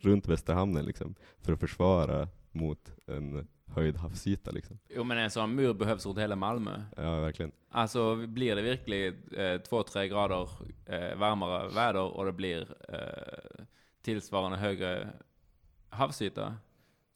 runt 0.00 0.28
Västra 0.28 0.54
hamnen 0.54 0.84
liksom, 0.84 1.14
för 1.40 1.52
att 1.52 1.60
försvara 1.60 2.28
mot 2.52 2.92
en 3.06 3.48
höjd 3.74 3.96
havsyta. 3.96 4.50
Liksom. 4.50 4.78
Jo 4.88 5.04
men 5.04 5.18
en 5.18 5.30
sån 5.30 5.54
mur 5.54 5.74
behövs 5.74 6.06
runt 6.06 6.18
hela 6.18 6.36
Malmö. 6.36 6.82
Ja, 6.96 7.20
verkligen. 7.20 7.52
Alltså 7.70 8.16
blir 8.26 8.56
det 8.56 8.62
verkligen 8.62 9.14
eh, 9.36 9.60
två, 9.60 9.82
tre 9.82 10.08
grader 10.08 10.48
eh, 10.86 11.16
varmare 11.16 11.68
väder 11.68 12.02
och 12.02 12.24
det 12.24 12.32
blir 12.32 12.68
eh, 12.88 13.64
tillsvarande 14.02 14.58
högre 14.58 15.08
havsyta 15.88 16.56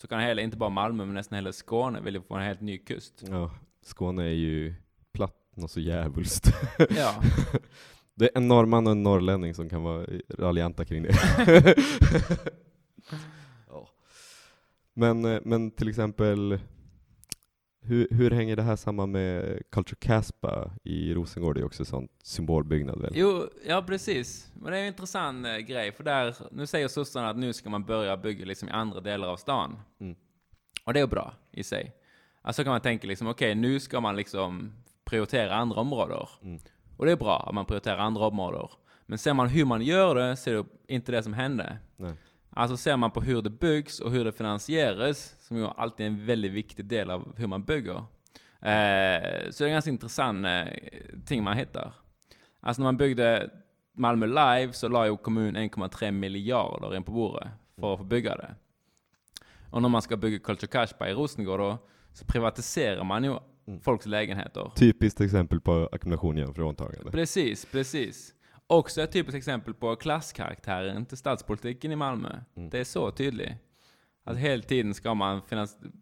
så 0.00 0.08
kan 0.08 0.20
hela, 0.20 0.42
inte 0.42 0.56
bara 0.56 0.70
Malmö 0.70 1.04
men 1.04 1.14
nästan 1.14 1.36
hela 1.36 1.52
Skåne 1.52 2.00
vilja 2.00 2.22
få 2.22 2.34
en 2.34 2.42
helt 2.42 2.60
ny 2.60 2.78
kust. 2.78 3.24
Ja, 3.28 3.50
Skåne 3.82 4.24
är 4.24 4.34
ju 4.34 4.74
platt 5.12 5.36
något 5.54 5.70
så 5.70 5.80
djävulskt. 5.80 6.54
Ja, 6.96 7.22
Det 8.14 8.24
är 8.24 8.30
en 8.34 8.48
norrman 8.48 8.86
och 8.86 8.92
en 8.92 9.02
norrlänning 9.02 9.54
som 9.54 9.68
kan 9.68 9.82
vara 9.82 10.06
raljanta 10.38 10.84
kring 10.84 11.02
det. 11.02 11.12
Men, 14.94 15.24
eh, 15.24 15.40
men 15.44 15.70
till 15.70 15.88
exempel, 15.88 16.58
hur, 17.80 18.08
hur 18.10 18.30
hänger 18.30 18.56
det 18.56 18.62
här 18.62 18.76
samman 18.76 19.10
med 19.10 19.62
Culture 19.70 19.98
Caspa 20.00 20.70
i 20.84 21.14
Rosengård? 21.14 21.56
Det 21.56 21.60
är 21.60 21.64
också 21.64 21.82
en 21.82 21.86
sån 21.86 22.08
symbolbyggnad 22.22 23.00
väl? 23.00 23.12
jo, 23.14 23.48
ja 23.66 23.82
precis. 23.82 24.52
Men 24.54 24.72
det 24.72 24.78
är 24.78 24.82
en 24.82 24.86
intressant 24.86 25.46
eh, 25.46 25.56
grej 25.56 25.92
för 25.92 26.04
där, 26.04 26.34
nu 26.50 26.66
säger 26.66 26.88
sossarna 26.88 27.30
att 27.30 27.36
nu 27.36 27.52
ska 27.52 27.70
man 27.70 27.84
börja 27.84 28.16
bygga 28.16 28.44
liksom 28.44 28.68
i 28.68 28.72
andra 28.72 29.00
delar 29.00 29.28
av 29.28 29.36
stan. 29.36 29.80
Mm. 30.00 30.16
Och 30.84 30.94
det 30.94 31.00
är 31.00 31.06
bra 31.06 31.34
i 31.50 31.62
sig. 31.62 31.92
Alltså 32.42 32.64
kan 32.64 32.70
man 32.70 32.80
tänka 32.80 33.06
liksom, 33.06 33.26
okej 33.26 33.54
nu 33.54 33.80
ska 33.80 34.00
man 34.00 34.16
liksom 34.16 34.72
prioritera 35.04 35.54
andra 35.54 35.80
områden. 35.80 36.26
Mm. 36.42 36.60
Och 36.96 37.06
det 37.06 37.12
är 37.12 37.16
bra 37.16 37.44
att 37.48 37.54
man 37.54 37.66
prioriterar 37.66 37.98
andra 37.98 38.26
områden. 38.26 38.68
Men 39.06 39.18
ser 39.18 39.34
man 39.34 39.48
hur 39.48 39.64
man 39.64 39.82
gör 39.82 40.14
det 40.14 40.36
så 40.36 40.50
är 40.50 40.54
det 40.54 40.64
inte 40.86 41.12
det 41.12 41.22
som 41.22 41.32
hände. 41.32 41.78
Nej. 41.96 42.14
Alltså 42.54 42.76
ser 42.76 42.96
man 42.96 43.10
på 43.10 43.20
hur 43.20 43.42
det 43.42 43.50
byggs 43.50 44.00
och 44.00 44.10
hur 44.10 44.24
det 44.24 44.32
finansieras, 44.32 45.36
som 45.40 45.56
ju 45.56 45.66
alltid 45.66 46.06
är 46.06 46.10
en 46.10 46.26
väldigt 46.26 46.52
viktig 46.52 46.84
del 46.84 47.10
av 47.10 47.34
hur 47.36 47.46
man 47.46 47.64
bygger, 47.64 47.96
eh, 48.60 49.50
så 49.50 49.64
är 49.64 49.64
det 49.64 49.66
en 49.66 49.72
ganska 49.72 49.90
intressant 49.90 50.46
eh, 50.46 50.62
ting 51.26 51.42
man 51.44 51.56
hittar. 51.56 51.94
Alltså 52.60 52.82
när 52.82 52.86
man 52.86 52.96
byggde 52.96 53.50
Malmö 53.92 54.26
Live 54.26 54.72
så 54.72 54.88
la 54.88 55.06
ju 55.06 55.16
kommunen 55.16 55.70
1,3 55.70 56.10
miljarder 56.10 56.96
in 56.96 57.02
på 57.02 57.12
bordet 57.12 57.48
för 57.80 57.92
att 57.92 57.98
få 57.98 58.04
bygga 58.04 58.36
det. 58.36 58.54
Och 59.70 59.82
när 59.82 59.88
man 59.88 60.02
ska 60.02 60.16
bygga 60.16 60.38
Culture 60.38 60.66
Cashby 60.66 61.04
i 61.06 61.12
Rosengård 61.12 61.60
då, 61.60 61.78
så 62.12 62.24
privatiserar 62.24 63.04
man 63.04 63.24
ju 63.24 63.36
Mm. 63.66 63.80
folks 63.80 64.06
lägenheter. 64.06 64.72
Typiskt 64.76 65.20
exempel 65.20 65.60
på 65.60 65.88
ackumulation 65.92 66.36
genom 66.36 66.54
fråntagande. 66.54 67.10
Precis, 67.10 67.66
precis. 67.66 68.34
Också 68.72 69.02
ett 69.02 69.12
typiskt 69.12 69.36
exempel 69.36 69.74
på 69.74 69.96
klasskaraktären 69.96 71.06
till 71.06 71.16
stadspolitiken 71.16 71.92
i 71.92 71.96
Malmö. 71.96 72.40
Mm. 72.56 72.70
Det 72.70 72.78
är 72.78 72.84
så 72.84 73.10
tydligt. 73.10 73.52
Att 74.24 74.36
hela 74.36 74.62
tiden 74.62 74.94
ska 74.94 75.14
man 75.14 75.42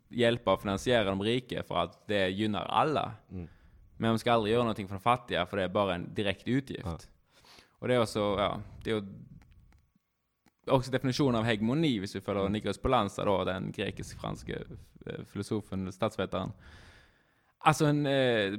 hjälpa 0.09 0.53
och 0.53 0.61
finansiera 0.61 1.05
de 1.05 1.23
rika 1.23 1.63
för 1.63 1.77
att 1.77 2.07
det 2.07 2.29
gynnar 2.29 2.65
alla. 2.65 3.13
Mm. 3.31 3.49
Men 3.97 4.11
man 4.11 4.19
ska 4.19 4.33
aldrig 4.33 4.53
göra 4.53 4.63
någonting 4.63 4.89
för 4.89 4.95
de 4.95 5.01
fattiga 5.01 5.47
för 5.47 5.57
det 5.57 5.63
är 5.63 5.69
bara 5.69 5.95
en 5.95 6.15
direkt 6.15 6.49
utgift. 6.49 6.85
Ja. 6.85 6.99
Och 7.79 7.89
det 7.89 7.95
är 7.95 8.03
också, 8.03 8.21
ja, 8.21 8.61
det 8.85 8.91
är 8.91 9.05
också 10.67 10.91
definitionen 10.91 11.35
av 11.35 11.45
hegemoni, 11.45 11.99
hvis 11.99 12.17
vi 12.17 12.21
följer 12.21 12.41
Mm. 12.41 12.53
Nikos 12.53 12.79
Polanza 12.79 13.25
då, 13.25 13.45
den 13.45 13.73
grekisk-franske 13.73 14.59
eh, 15.07 15.25
filosofen, 15.25 15.93
statsvetaren. 15.93 16.53
Alltså 17.59 17.87
en, 17.87 18.07
eh, 18.07 18.53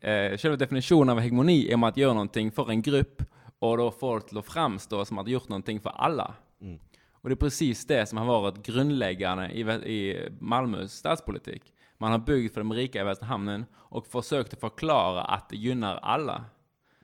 eh, 0.00 0.36
själva 0.36 0.56
definitionen 0.56 1.08
av 1.08 1.20
hegemoni 1.20 1.70
är 1.70 1.74
om 1.74 1.82
att 1.82 1.96
göra 1.96 2.12
någonting 2.12 2.50
för 2.50 2.70
en 2.70 2.82
grupp 2.82 3.22
och 3.58 3.76
då 3.78 3.90
få 3.90 4.14
det 4.18 4.20
till 4.28 4.38
att 4.38 4.46
framstå 4.46 5.04
som 5.04 5.18
att 5.18 5.28
gjort 5.28 5.48
någonting 5.48 5.80
för 5.80 5.90
alla. 5.90 6.34
Mm. 6.60 6.78
Och 7.12 7.28
det 7.28 7.34
är 7.34 7.36
precis 7.36 7.86
det 7.86 8.06
som 8.06 8.18
har 8.18 8.24
varit 8.26 8.66
grundläggande 8.66 9.50
i, 9.50 9.60
i 9.60 10.28
Malmös 10.40 10.92
stadspolitik. 10.92 11.62
Man 11.98 12.10
har 12.10 12.18
byggt 12.18 12.54
för 12.54 12.60
de 12.60 12.72
rika 12.72 13.00
i 13.00 13.04
Västerhamnen 13.04 13.64
och 13.74 14.06
försökt 14.06 14.60
förklara 14.60 15.22
att 15.22 15.48
det 15.48 15.56
gynnar 15.56 15.96
alla. 15.96 16.44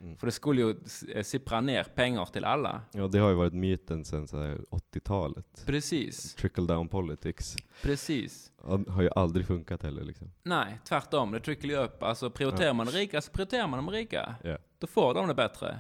Mm. 0.00 0.16
För 0.16 0.26
det 0.26 0.32
skulle 0.32 0.60
ju 0.62 0.74
eh, 1.14 1.22
sippra 1.22 1.60
ner 1.60 1.84
pengar 1.84 2.24
till 2.24 2.44
alla. 2.44 2.80
Ja, 2.92 3.08
det 3.08 3.18
har 3.18 3.28
ju 3.28 3.34
varit 3.34 3.52
myten 3.52 4.04
sedan 4.04 4.28
så 4.28 4.42
här 4.42 4.58
80-talet. 4.70 5.62
Precis, 5.66 6.34
Trickle 6.34 6.66
down 6.66 6.88
politics. 6.88 7.56
precis. 7.82 8.52
Ja, 8.68 8.80
Har 8.88 9.02
ju 9.02 9.10
aldrig 9.16 9.46
funkat 9.46 9.82
heller 9.82 10.04
liksom. 10.04 10.30
Nej, 10.42 10.78
tvärtom. 10.84 11.32
Det 11.32 11.40
trycker 11.40 11.68
ju 11.68 11.76
upp. 11.76 12.02
Alltså 12.02 12.30
prioriterar 12.30 12.66
Ja. 12.66 12.72
man 12.72 12.86
de 12.86 12.92
rika 12.92 13.20
så 13.20 13.30
prioriterar 13.32 13.66
man 13.68 13.84
de 13.86 13.92
rika. 13.92 14.34
Ja. 14.44 14.58
Då 14.78 14.86
får 14.86 15.14
de 15.14 15.28
det 15.28 15.34
bättre. 15.34 15.78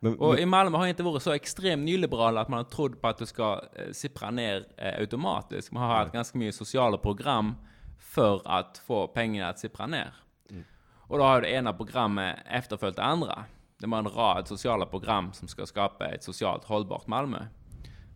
Men, 0.00 0.18
Och 0.18 0.30
men, 0.30 0.38
i 0.38 0.46
Malmö 0.46 0.78
har 0.78 0.86
inte 0.86 1.02
varit 1.02 1.22
så 1.22 1.32
extremt 1.32 1.84
nyliberala 1.84 2.40
att 2.40 2.48
man 2.48 2.56
har 2.56 2.64
trott 2.64 3.00
på 3.00 3.08
att 3.08 3.18
det 3.18 3.26
ska 3.26 3.62
eh, 3.76 3.92
sippra 3.92 4.30
ner 4.30 4.66
eh, 4.76 4.98
automatiskt. 4.98 5.72
Man 5.72 5.82
har 5.82 5.96
haft 5.96 6.12
ganska 6.12 6.38
mycket 6.38 6.54
sociala 6.54 6.98
program 6.98 7.54
för 7.98 8.42
att 8.44 8.78
få 8.86 9.08
pengarna 9.08 9.48
att 9.48 9.58
sippra 9.58 9.86
ner. 9.86 10.14
Mm. 10.50 10.64
Och 10.94 11.18
då 11.18 11.24
har 11.24 11.40
det 11.40 11.50
ena 11.50 11.72
programmet 11.72 12.36
efterföljt 12.46 12.96
det 12.96 13.02
andra. 13.02 13.44
Det 13.78 13.86
var 13.86 13.98
en 13.98 14.08
rad 14.08 14.48
sociala 14.48 14.86
program 14.86 15.32
som 15.32 15.48
ska 15.48 15.66
skapa 15.66 16.06
ett 16.06 16.24
socialt 16.24 16.64
hållbart 16.64 17.06
Malmö. 17.06 17.38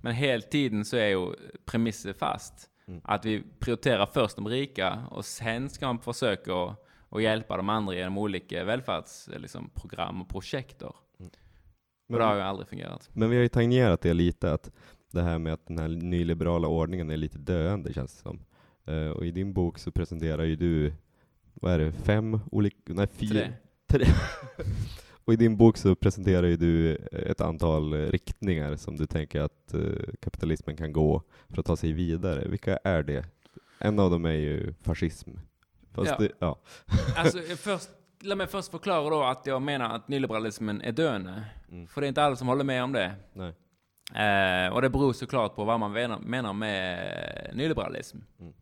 Men 0.03 0.14
hela 0.14 0.42
tiden 0.42 0.85
så 0.85 0.97
är 0.97 1.09
ju 1.09 1.33
premisset 1.64 2.18
fast. 2.18 2.68
Mm. 2.88 3.01
Att 3.05 3.25
vi 3.25 3.42
prioriterar 3.59 4.07
först 4.07 4.37
de 4.37 4.49
rika 4.49 5.03
och 5.11 5.25
sen 5.25 5.71
ska 5.71 5.87
man 5.87 5.99
försöka 5.99 6.55
att, 6.55 6.85
att 7.11 7.23
hjälpa 7.23 7.57
de 7.57 7.68
andra 7.68 7.95
genom 7.95 8.18
olika 8.18 8.64
välfärdsprogram 8.64 9.42
liksom, 9.42 10.23
och 10.23 10.29
projekter. 10.29 10.92
Och 12.12 12.18
det 12.18 12.25
har 12.25 12.37
aldrig 12.37 12.68
fungerat. 12.68 13.11
men 13.12 13.31
vi 13.31 13.37
har 13.37 13.42
ju 13.42 13.48
tangerat 13.48 14.01
det 14.01 14.12
lite, 14.14 14.53
att 14.53 14.70
det 15.11 15.22
här 15.22 15.38
med 15.38 15.53
att 15.53 15.66
den 15.66 15.79
här 15.79 15.88
nyliberala 15.88 16.68
ordningen 16.68 17.11
är 17.11 17.16
lite 17.16 17.38
döende 17.38 17.92
känns 17.92 18.14
det 18.14 18.22
som. 18.22 18.40
Eh, 18.87 19.11
och 19.11 19.27
i 19.27 19.31
din 19.31 19.53
bok 19.53 19.79
så 19.79 19.90
presenterar 19.90 20.44
ju 20.44 20.57
du, 20.57 20.92
vad 21.55 21.72
är 21.72 21.79
det, 21.79 21.92
fem 21.92 22.40
olika, 22.51 22.77
nej 22.87 23.07
fyra, 23.07 23.46
Tre. 23.87 24.07
Och 25.25 25.33
i 25.33 25.37
din 25.37 25.57
bok 25.57 25.77
så 25.77 25.94
presenterar 25.94 26.46
ju 26.46 26.57
du 26.57 26.96
ett 27.12 27.40
antal 27.40 27.92
riktningar 27.94 28.77
som 28.77 28.96
du 28.96 29.07
tänker 29.07 29.40
att 29.40 29.75
eh, 29.75 29.81
kapitalismen 30.20 30.77
kan 30.77 30.92
gå 30.92 31.22
för 31.48 31.61
att 31.61 31.66
ta 31.66 31.77
sig 31.77 31.92
vidare. 31.92 32.48
Vilka 32.48 32.77
är 32.77 33.03
det? 33.03 33.25
En 33.79 33.98
av 33.98 34.11
dem 34.11 34.25
är 34.25 34.33
ju 34.33 34.75
fascism. 34.83 35.31
Fast 35.92 36.11
Ja. 36.11 36.16
Det, 36.18 36.29
ja. 36.38 36.59
Alltså, 37.16 37.38
först, 37.57 37.88
låt 38.23 38.39
mig 38.39 38.47
först 38.47 38.71
förklara 38.71 39.11
då 39.11 39.23
att 39.23 39.47
jag 39.47 39.63
menar 39.63 39.97
att 39.97 40.09
nyliberalismen 40.09 40.81
är 40.83 40.93
döende. 40.93 41.45
Mm. 41.71 41.87
För 41.87 42.01
det 42.01 42.07
är 42.07 42.09
inte 42.09 42.23
alla 42.23 42.37
som 42.37 42.49
håller 42.49 42.65
med 42.65 42.85
om 42.85 42.93
det. 42.93 43.13
Nej. 43.33 43.55
Eh, 44.15 44.73
och 44.73 44.83
det 44.83 44.91
beror 44.91 45.13
såklart 45.13 45.57
på 45.57 45.65
vad 45.65 45.81
man 45.81 45.93
menar, 45.93 46.53
med 46.53 47.51
nyliberalism. 47.55 48.19
Mm. 48.41 48.53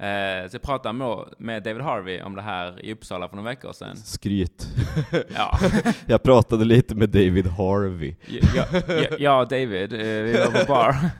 Eh, 0.00 0.48
så 0.48 0.54
jag 0.54 0.62
pratade 0.62 0.92
med, 0.92 1.24
med 1.38 1.62
David 1.62 1.82
Harvey 1.82 2.22
om 2.22 2.36
det 2.36 2.42
här 2.42 2.84
i 2.84 2.92
Uppsala 2.92 3.28
för 3.28 3.36
några 3.36 3.50
veckor 3.50 3.72
sedan. 3.72 3.96
Skryt. 3.96 4.68
Ja, 5.34 5.58
Jag 6.06 6.22
pratade 6.22 6.64
lite 6.64 6.94
med 6.94 7.08
David 7.08 7.46
Harvey. 7.46 8.14
ja, 8.54 8.64
ja, 8.88 9.06
ja 9.18 9.44
David, 9.44 9.92
eh, 9.92 9.98
vi 9.98 10.32
var 10.32 10.64
på 10.64 10.72
bar. 10.72 10.96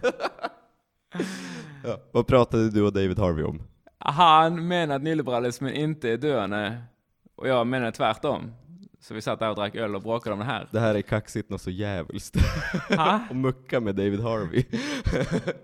Ja. 1.85 1.99
Vad 2.13 2.27
pratade 2.27 2.71
du 2.71 2.83
och 2.83 2.93
David 2.93 3.19
Harvey 3.19 3.45
om? 3.45 3.63
Han 3.99 4.69
menar 4.69 4.97
att 4.97 5.03
nyliberalismen 5.03 5.75
inte 5.75 6.11
är 6.11 6.17
döende. 6.17 6.83
Och 7.41 7.49
jag 7.49 7.67
menar 7.67 7.91
tvärtom. 7.91 8.53
Så 9.01 9.15
vi 9.15 9.21
satt 9.21 9.39
där 9.39 9.49
och 9.51 9.57
drack 9.57 9.75
öl 9.75 9.95
och 9.95 10.03
bråkade 10.03 10.33
om 10.33 10.39
det 10.39 10.45
här. 10.45 10.69
Det 10.71 10.81
här 10.81 10.95
är 10.95 11.03
kaxigt 11.03 11.51
något 11.51 11.61
så 11.61 11.71
jävligt. 11.71 12.37
Och 13.31 13.37
mucka 13.37 13.81
med 13.81 13.95
David 13.95 14.21
Harvey. 14.21 14.65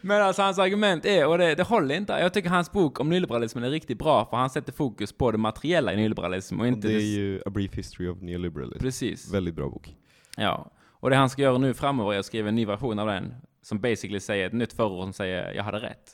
Men 0.00 0.22
alltså 0.22 0.42
hans 0.42 0.58
argument 0.58 1.04
är, 1.04 1.26
och 1.26 1.38
det, 1.38 1.54
det 1.54 1.62
håller 1.62 1.94
inte. 1.94 2.12
Jag 2.12 2.34
tycker 2.34 2.48
hans 2.48 2.72
bok 2.72 3.00
om 3.00 3.08
nyliberalismen 3.08 3.64
är 3.64 3.70
riktigt 3.70 3.98
bra, 3.98 4.26
för 4.30 4.36
han 4.36 4.50
sätter 4.50 4.72
fokus 4.72 5.12
på 5.12 5.30
det 5.30 5.38
materiella 5.38 5.92
i 5.92 5.96
nyliberalism 5.96 6.54
och 6.54 6.60
Och 6.60 6.66
inte 6.66 6.88
det 6.88 6.94
är 6.94 7.18
ju 7.18 7.40
A 7.46 7.50
Brief 7.50 7.74
History 7.74 8.08
of 8.08 8.20
Neoliberalism. 8.20 8.78
Precis. 8.78 9.32
Väldigt 9.32 9.54
bra 9.54 9.68
bok. 9.68 9.96
Ja. 10.36 10.70
Och 10.90 11.10
det 11.10 11.16
han 11.16 11.30
ska 11.30 11.42
göra 11.42 11.58
nu 11.58 11.74
framöver 11.74 12.14
är 12.14 12.18
att 12.18 12.26
skriva 12.26 12.48
en 12.48 12.54
ny 12.54 12.66
version 12.66 12.98
av 12.98 13.06
den, 13.06 13.34
som 13.62 13.80
basically 13.80 14.20
säger 14.20 14.46
ett 14.46 14.52
nytt 14.52 14.72
förord 14.72 15.02
som 15.02 15.12
säger 15.12 15.52
jag 15.54 15.64
hade 15.64 15.78
rätt. 15.78 16.10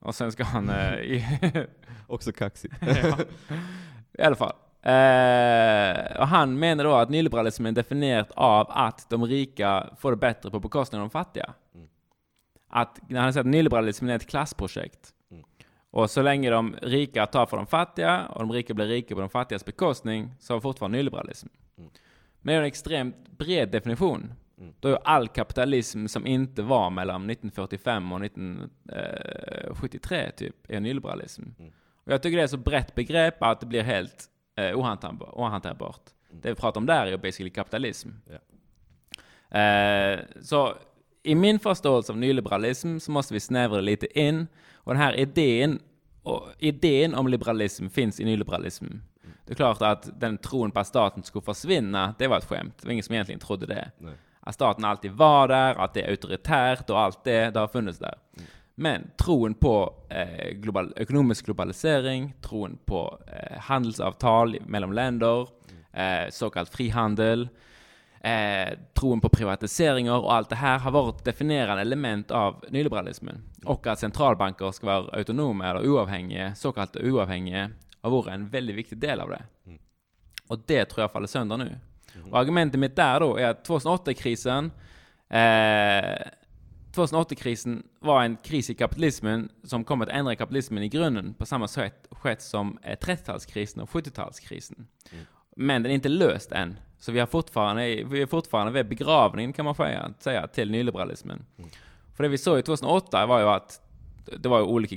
Och 0.00 0.14
sen 0.14 0.32
ska 0.32 0.44
han... 0.44 0.68
eh, 0.70 1.62
Också 2.06 2.32
kaxigt. 2.32 2.74
ja. 2.80 3.18
I 4.18 4.22
alla 4.22 4.36
fall. 4.36 4.54
Eh, 4.82 6.20
och 6.20 6.28
han 6.28 6.58
menar 6.58 6.84
då 6.84 6.94
att 6.94 7.10
nyliberalismen 7.10 7.72
är 7.72 7.74
definierat 7.74 8.30
av 8.34 8.66
att 8.70 9.10
de 9.10 9.26
rika 9.26 9.90
får 9.98 10.10
det 10.10 10.16
bättre 10.16 10.50
på 10.50 10.60
bekostnad 10.60 11.02
av 11.02 11.08
de 11.08 11.10
fattiga. 11.10 11.54
Mm. 11.74 11.88
Att, 12.68 13.00
när 13.08 13.20
han 13.20 13.32
säger 13.32 13.44
att 13.44 13.50
nyliberalismen 13.50 14.10
är 14.10 14.16
ett 14.16 14.26
klassprojekt. 14.26 15.14
Mm. 15.30 15.44
Och 15.90 16.10
så 16.10 16.22
länge 16.22 16.50
de 16.50 16.76
rika 16.82 17.26
tar 17.26 17.46
för 17.46 17.56
de 17.56 17.66
fattiga 17.66 18.26
och 18.26 18.40
de 18.40 18.52
rika 18.52 18.74
blir 18.74 18.86
rika 18.86 19.14
på 19.14 19.20
de 19.20 19.30
fattigas 19.30 19.64
bekostning 19.64 20.30
så 20.40 20.54
har 20.54 20.60
fortfarande 20.60 20.98
nyliberalism. 20.98 21.48
Mm. 21.78 21.90
Men 22.40 22.52
det 22.52 22.56
är 22.56 22.60
en 22.60 22.66
extremt 22.66 23.30
bred 23.30 23.70
definition. 23.70 24.32
Mm. 24.58 24.74
Då 24.80 24.88
är 24.88 24.98
all 25.04 25.28
kapitalism 25.28 26.06
som 26.06 26.26
inte 26.26 26.62
var 26.62 26.90
mellan 26.90 27.30
1945 27.30 28.12
och 28.12 28.24
1973 28.24 30.30
typ, 30.36 30.54
är 30.68 30.80
nyliberalism. 30.80 31.42
Mm. 31.58 31.72
Och 32.08 32.14
jag 32.14 32.22
tycker 32.22 32.36
det 32.36 32.42
är 32.42 32.46
så 32.46 32.56
brett 32.56 32.94
begrepp 32.94 33.42
att 33.42 33.60
det 33.60 33.66
blir 33.66 33.82
helt 33.82 34.24
eh, 34.56 34.62
ohanterbar- 34.62 35.30
ohanterbart. 35.32 36.00
Mm. 36.30 36.40
Det 36.42 36.48
vi 36.48 36.54
pratar 36.54 36.80
om 36.80 36.86
där 36.86 37.06
är 37.06 37.10
ju 37.10 37.16
basically 37.16 37.50
kapitalism. 37.50 38.08
Ja. 38.30 39.58
Eh, 39.58 40.20
så 40.42 40.74
i 41.22 41.34
min 41.34 41.58
förståelse 41.58 42.12
av 42.12 42.18
nyliberalism 42.18 42.98
så 42.98 43.10
måste 43.10 43.34
vi 43.34 43.40
snävra 43.40 43.76
det 43.76 43.82
lite 43.82 44.20
in. 44.20 44.46
Och 44.74 44.92
den 44.92 45.02
här 45.02 45.16
idén, 45.16 45.78
och 46.22 46.48
idén 46.58 47.14
om 47.14 47.28
liberalism 47.28 47.88
finns 47.88 48.20
i 48.20 48.24
nyliberalism. 48.24 48.86
Det 49.46 49.52
är 49.52 49.56
klart 49.56 49.82
att 49.82 50.20
den 50.20 50.38
tron 50.38 50.70
på 50.70 50.80
att 50.80 50.86
staten 50.86 51.22
skulle 51.22 51.42
försvinna, 51.42 52.14
det 52.18 52.26
var 52.26 52.38
ett 52.38 52.44
skämt. 52.44 52.74
Det 52.80 52.86
var 52.86 52.92
ingen 52.92 53.04
som 53.04 53.14
egentligen 53.14 53.40
trodde 53.40 53.66
det. 53.66 53.90
Nej. 53.98 54.14
Att 54.40 54.54
staten 54.54 54.84
alltid 54.84 55.10
var 55.12 55.48
där, 55.48 55.74
att 55.74 55.94
det 55.94 56.02
är 56.02 56.10
auktoritärt 56.10 56.90
och 56.90 57.00
allt 57.00 57.24
det, 57.24 57.50
det 57.50 57.60
har 57.60 57.68
funnits 57.68 57.98
där. 57.98 58.14
Men 58.80 59.10
tron 59.16 59.54
på 59.54 59.94
eh, 60.08 60.50
global, 60.50 60.92
ekonomisk 60.96 61.44
globalisering, 61.44 62.34
tron 62.40 62.78
på 62.84 63.18
eh, 63.26 63.58
handelsavtal 63.58 64.56
mellan 64.66 64.94
länder, 64.94 65.48
eh, 65.92 66.30
så 66.30 66.50
kallad 66.50 66.68
frihandel, 66.68 67.48
eh, 68.20 68.78
tron 68.94 69.20
på 69.20 69.28
privatiseringar 69.28 70.18
och 70.18 70.34
allt 70.34 70.48
det 70.48 70.56
här 70.56 70.78
har 70.78 70.90
varit 70.90 71.24
definierande 71.24 71.82
element 71.82 72.30
av 72.30 72.64
nyliberalismen. 72.68 73.42
Och 73.64 73.86
att 73.86 73.98
centralbanker 73.98 74.72
ska 74.72 74.86
vara 74.86 75.18
autonoma 75.18 75.70
eller 75.70 75.88
oavhängiga, 75.88 76.54
så 76.54 76.72
kallat 76.72 76.96
oavhängiga, 76.96 77.70
har 78.00 78.10
varit 78.10 78.28
en 78.28 78.48
väldigt 78.48 78.76
viktig 78.76 78.98
del 78.98 79.20
av 79.20 79.28
det. 79.28 79.42
Mm. 79.66 79.78
Och 80.48 80.58
det 80.66 80.84
tror 80.84 81.02
jag 81.02 81.12
faller 81.12 81.26
sönder 81.26 81.56
nu. 81.56 81.78
Och 82.30 82.38
argumentet 82.38 82.80
mitt 82.80 82.96
där 82.96 83.20
då 83.20 83.36
är 83.36 83.48
att 83.48 83.68
2008-krisen, 83.68 84.70
eh, 85.28 86.28
2008-krisen 86.94 87.82
var 88.00 88.22
en 88.22 88.36
kris 88.36 88.70
i 88.70 88.74
kapitalismen 88.74 89.48
som 89.62 89.84
kom 89.84 90.02
att 90.02 90.08
ändra 90.08 90.36
kapitalismen 90.36 90.82
i 90.82 90.88
grunden 90.88 91.34
på 91.34 91.46
samma 91.46 91.68
sätt 91.68 92.08
skett 92.10 92.42
som 92.42 92.78
eh, 92.82 92.96
30-talskrisen 92.96 93.80
och 93.80 93.88
70-talskrisen. 93.88 94.74
Mm. 95.12 95.24
Men 95.56 95.82
den 95.82 95.90
är 95.90 95.94
inte 95.94 96.08
löst 96.08 96.52
än. 96.52 96.78
Så 96.98 97.12
vi, 97.12 97.20
har 97.20 97.26
fortfarande, 97.26 97.82
vi 98.04 98.22
är 98.22 98.26
fortfarande 98.26 98.72
vid 98.72 98.88
begravningen 98.88 99.52
kan 99.52 99.64
man 99.64 99.74
säga, 99.74 100.14
säga 100.18 100.46
till 100.46 100.70
nyliberalismen. 100.70 101.44
Mm. 101.58 101.70
För 102.16 102.22
det 102.22 102.28
vi 102.28 102.38
såg 102.38 102.58
i 102.58 102.62
2008 102.62 103.26
var 103.26 103.40
ju 103.40 103.46
att 103.46 103.80
det 104.36 104.48
var 104.48 104.62
olika, 104.62 104.96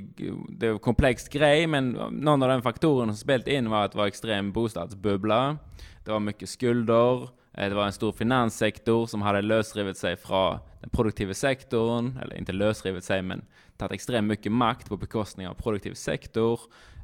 det 0.50 0.68
var 0.68 0.74
en 0.74 0.80
komplex 0.80 1.28
grej, 1.28 1.68
men 1.68 1.92
någon 2.12 2.44
av 2.44 2.50
de 2.50 2.62
faktorerna 2.62 3.14
som 3.14 3.18
spelade 3.18 3.54
in 3.54 3.70
var 3.70 3.86
att 3.86 3.92
det 3.92 3.98
var 3.98 4.08
extrem 4.08 4.52
bostadsbubbla, 4.52 5.58
det 6.06 6.12
var 6.12 6.20
mycket 6.20 6.50
skulder, 6.50 7.24
eh, 7.54 7.70
det 7.70 7.76
var 7.76 7.86
en 7.86 7.92
stor 7.92 8.12
finanssektor 8.12 9.06
som 9.06 9.22
hade 9.22 9.42
lösrivit 9.42 9.98
sig 9.98 10.16
från 10.16 10.60
produktiva 10.92 11.34
sektorn, 11.34 12.20
eller 12.22 12.38
inte 12.38 12.52
lösrivit 12.52 13.04
sig, 13.04 13.22
men 13.22 13.46
tagit 13.78 13.92
extremt 13.92 14.28
mycket 14.28 14.52
makt 14.52 14.90
på 14.90 14.98
bekostning 14.98 15.48
av 15.48 15.54
produktiv 15.54 15.94
sektor, 15.94 16.60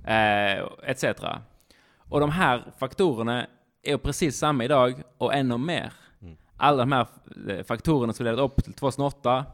eh, 0.06 0.66
etc. 0.84 1.06
Och 1.98 2.20
de 2.20 2.32
här 2.32 2.74
faktorerna 2.78 3.48
är 3.84 3.98
precis 3.98 4.38
samma 4.38 4.64
idag 4.64 5.04
och 5.18 5.34
ännu 5.34 5.58
mer. 5.58 5.94
Mm. 6.22 6.38
Alla 6.58 6.78
de 6.78 6.92
här 6.92 7.08
eh, 7.50 7.64
faktorerna 7.64 8.14
som 8.14 8.26
ledde 8.26 8.42
upp 8.42 8.64
till 8.64 8.74
2008 8.74 9.46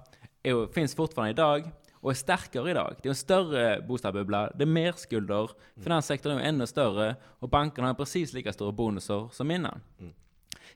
är, 0.43 0.73
finns 0.73 0.95
fortfarande 0.95 1.31
idag 1.31 1.71
och 1.93 2.11
är 2.11 2.15
starkare 2.15 2.71
idag. 2.71 2.95
Det 3.01 3.07
är 3.07 3.11
en 3.11 3.15
större 3.15 3.81
bostadsbubbla, 3.81 4.51
det 4.55 4.63
är 4.63 4.65
mer 4.65 4.91
skulder, 4.91 5.49
finanssektorn 5.83 6.37
är 6.37 6.43
ännu 6.43 6.67
större 6.67 7.15
och 7.23 7.49
bankerna 7.49 7.87
har 7.87 7.93
precis 7.93 8.33
lika 8.33 8.53
stora 8.53 8.71
bonusar 8.71 9.29
som 9.31 9.51
innan. 9.51 9.81
Mm. 9.99 10.13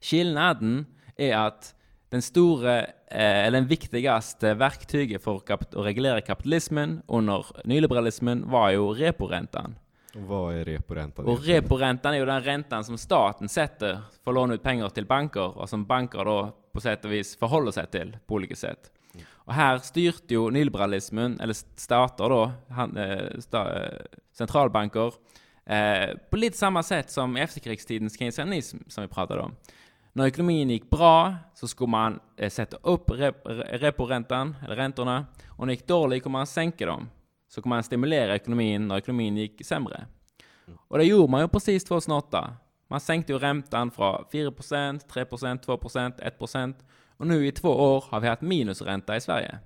Skillnaden 0.01 0.85
är 1.15 1.37
att 1.37 1.75
den 2.09 2.21
stora, 2.21 2.79
eh, 2.79 2.87
eller 3.45 3.51
den 3.51 3.67
viktigaste 3.67 4.53
verktyget 4.53 5.23
för 5.23 5.41
att 5.53 5.75
reglera 5.75 6.21
kapitalismen 6.21 7.01
under 7.07 7.45
nyliberalismen 7.63 8.49
var 8.49 8.69
ju 8.69 8.93
reporäntan. 8.93 9.75
Och 10.15 10.21
vad 10.21 10.55
är 10.55 10.65
reporäntan? 10.65 11.25
Och 11.25 11.43
reporäntan 11.43 12.13
är 12.13 12.17
ju 12.17 12.25
den 12.25 12.43
räntan 12.43 12.83
som 12.83 12.97
staten 12.97 13.49
sätter 13.49 13.99
för 14.23 14.31
att 14.31 14.35
låna 14.35 14.53
ut 14.53 14.63
pengar 14.63 14.89
till 14.89 15.05
banker 15.05 15.57
och 15.57 15.69
som 15.69 15.85
banker 15.85 16.25
då 16.25 16.55
på 16.71 16.81
sätt 16.81 17.05
och 17.05 17.11
vis 17.11 17.37
förhåller 17.37 17.71
sig 17.71 17.87
till 17.87 18.17
på 18.27 18.33
olika 18.33 18.55
sätt. 18.55 18.91
Och 19.47 19.53
här 19.53 19.77
styrte 19.77 20.33
ju 20.33 20.51
nyliberalismen, 20.51 21.39
eller 21.39 21.53
stater 21.75 22.29
då, 22.29 22.51
han, 22.69 22.97
eh, 22.97 23.39
sta, 23.39 23.83
eh, 23.83 23.99
centralbanker, 24.33 25.13
eh, 25.65 26.17
på 26.29 26.37
lite 26.37 26.57
samma 26.57 26.83
sätt 26.83 27.09
som 27.09 27.35
efterkrigstidens 27.35 28.19
keynesianism 28.19 28.77
som 28.87 29.01
vi 29.01 29.07
pratade 29.07 29.41
om. 29.41 29.55
När 30.17 30.27
ekonomin 30.27 30.69
gick 30.69 30.89
bra 30.89 31.35
så 31.53 31.67
skulle 31.67 31.89
man 31.89 32.19
eh, 32.37 32.49
sätta 32.49 32.77
upp 32.77 33.11
rep, 33.11 33.35
reporäntan, 33.67 34.55
eller 34.65 34.75
räntorna, 34.75 35.25
och 35.49 35.59
när 35.59 35.65
det 35.65 35.73
gick 35.73 35.87
dåligt 35.87 36.23
kunde 36.23 36.37
man 36.37 36.47
sänka 36.47 36.85
dem. 36.85 37.09
Så 37.47 37.61
kunde 37.61 37.75
man 37.75 37.83
stimulera 37.83 38.35
ekonomin 38.35 38.87
när 38.87 38.97
ekonomin 38.97 39.37
gick 39.37 39.65
sämre. 39.65 40.05
Och 40.87 40.97
det 40.97 41.03
gjorde 41.03 41.31
man 41.31 41.41
ju 41.41 41.47
precis 41.47 41.83
2008. 41.85 42.53
Man 42.87 42.99
sänkte 42.99 43.33
ju 43.33 43.39
räntan 43.39 43.91
från 43.91 44.25
4%, 44.31 44.99
3%, 45.09 45.65
2%, 45.65 46.37
1% 46.39 46.75
och 47.17 47.27
nu 47.27 47.47
i 47.47 47.51
två 47.51 47.69
år 47.69 48.03
har 48.09 48.19
vi 48.19 48.27
haft 48.27 48.41
minusränta 48.41 49.15
i 49.15 49.21
Sverige. 49.21 49.59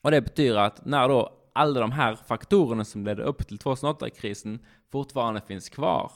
Och 0.00 0.10
det 0.10 0.20
betyder 0.20 0.58
att 0.58 0.84
när 0.84 1.08
då 1.08 1.32
alla 1.52 1.80
de 1.80 1.92
här 1.92 2.14
faktorerna 2.14 2.84
som 2.84 3.04
ledde 3.04 3.22
upp 3.22 3.48
till 3.48 3.58
2008-krisen 3.58 4.58
fortfarande 4.92 5.40
finns 5.40 5.68
kvar 5.68 6.12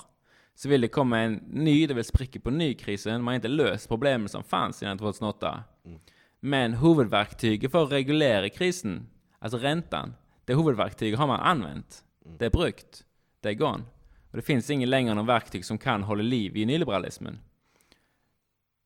så 0.55 0.69
vill 0.69 0.81
det 0.81 0.89
komma 0.89 1.19
en 1.19 1.35
ny, 1.35 1.87
det 1.87 1.95
vill 1.95 2.05
spricka 2.05 2.41
på 2.41 2.51
nykrisen, 2.51 3.23
man 3.23 3.33
har 3.33 3.35
inte 3.35 3.49
löst 3.49 3.89
problemen 3.89 4.29
som 4.29 4.45
fanns 4.45 4.83
innan 4.83 4.99
2008. 4.99 5.65
Mm. 5.85 6.01
Men 6.41 6.75
huvudverktyget 6.75 7.71
för 7.71 7.85
att 7.85 7.93
reglera 7.93 8.49
krisen, 8.49 9.07
alltså 9.39 9.59
räntan, 9.59 10.15
det 10.45 10.55
huvudverktyget 10.55 11.19
har 11.19 11.27
man 11.27 11.41
använt. 11.41 12.05
Mm. 12.25 12.39
Det 12.39 12.47
är 12.47 12.51
brukt. 12.51 13.05
Det 13.41 13.49
är 13.49 13.55
gone. 13.55 13.85
Och 14.31 14.37
det 14.37 14.43
finns 14.43 14.71
ingen 14.71 14.91
längre 14.91 15.15
någon 15.15 15.27
verktyg 15.27 15.65
som 15.65 15.79
kan 15.79 16.03
hålla 16.03 16.23
liv 16.23 16.57
i 16.57 16.65
nyliberalismen. 16.65 17.39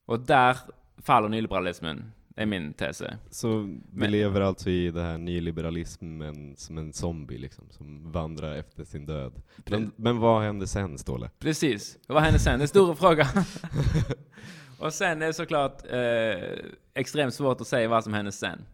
Och 0.05 0.21
där 0.21 0.57
faller 1.03 1.29
nyliberalismen. 1.29 2.13
Är 2.39 2.47
min 2.47 2.73
tes. 2.73 3.03
Så 3.31 3.59
vi 3.59 3.81
Men- 3.93 4.11
lever 4.11 4.41
alltså 4.41 4.71
i 4.71 4.91
det 4.91 5.03
här 5.03 5.19
nyliberalismen 5.19 6.55
som 6.57 6.79
en 6.79 6.93
zombie 6.93 7.39
liksom, 7.39 7.65
som 7.71 8.13
vandrar 8.13 8.55
efter 8.55 8.85
sin 8.85 9.07
död. 9.07 9.33
Men, 9.67 9.91
men 9.97 10.19
vad 10.19 10.43
hände 10.43 10.67
sen, 10.67 10.99
Ståle? 10.99 11.31
Precis. 11.39 11.99
Vad 12.07 12.23
hände 12.23 12.39
sen? 12.39 12.59
Den 12.59 12.69
stora 12.69 12.95
frågan. 12.95 13.27
och 14.79 14.93
sen 14.93 15.23
är 15.23 15.27
det 15.27 15.33
såklart 15.33 15.83
eh, 15.91 16.59
extremt 16.95 17.35
svårt 17.35 17.61
att 17.61 17.67
säga 17.67 17.89
vad 17.89 18.05
som 18.05 18.13
hände 18.15 18.33
sen. 18.33 18.65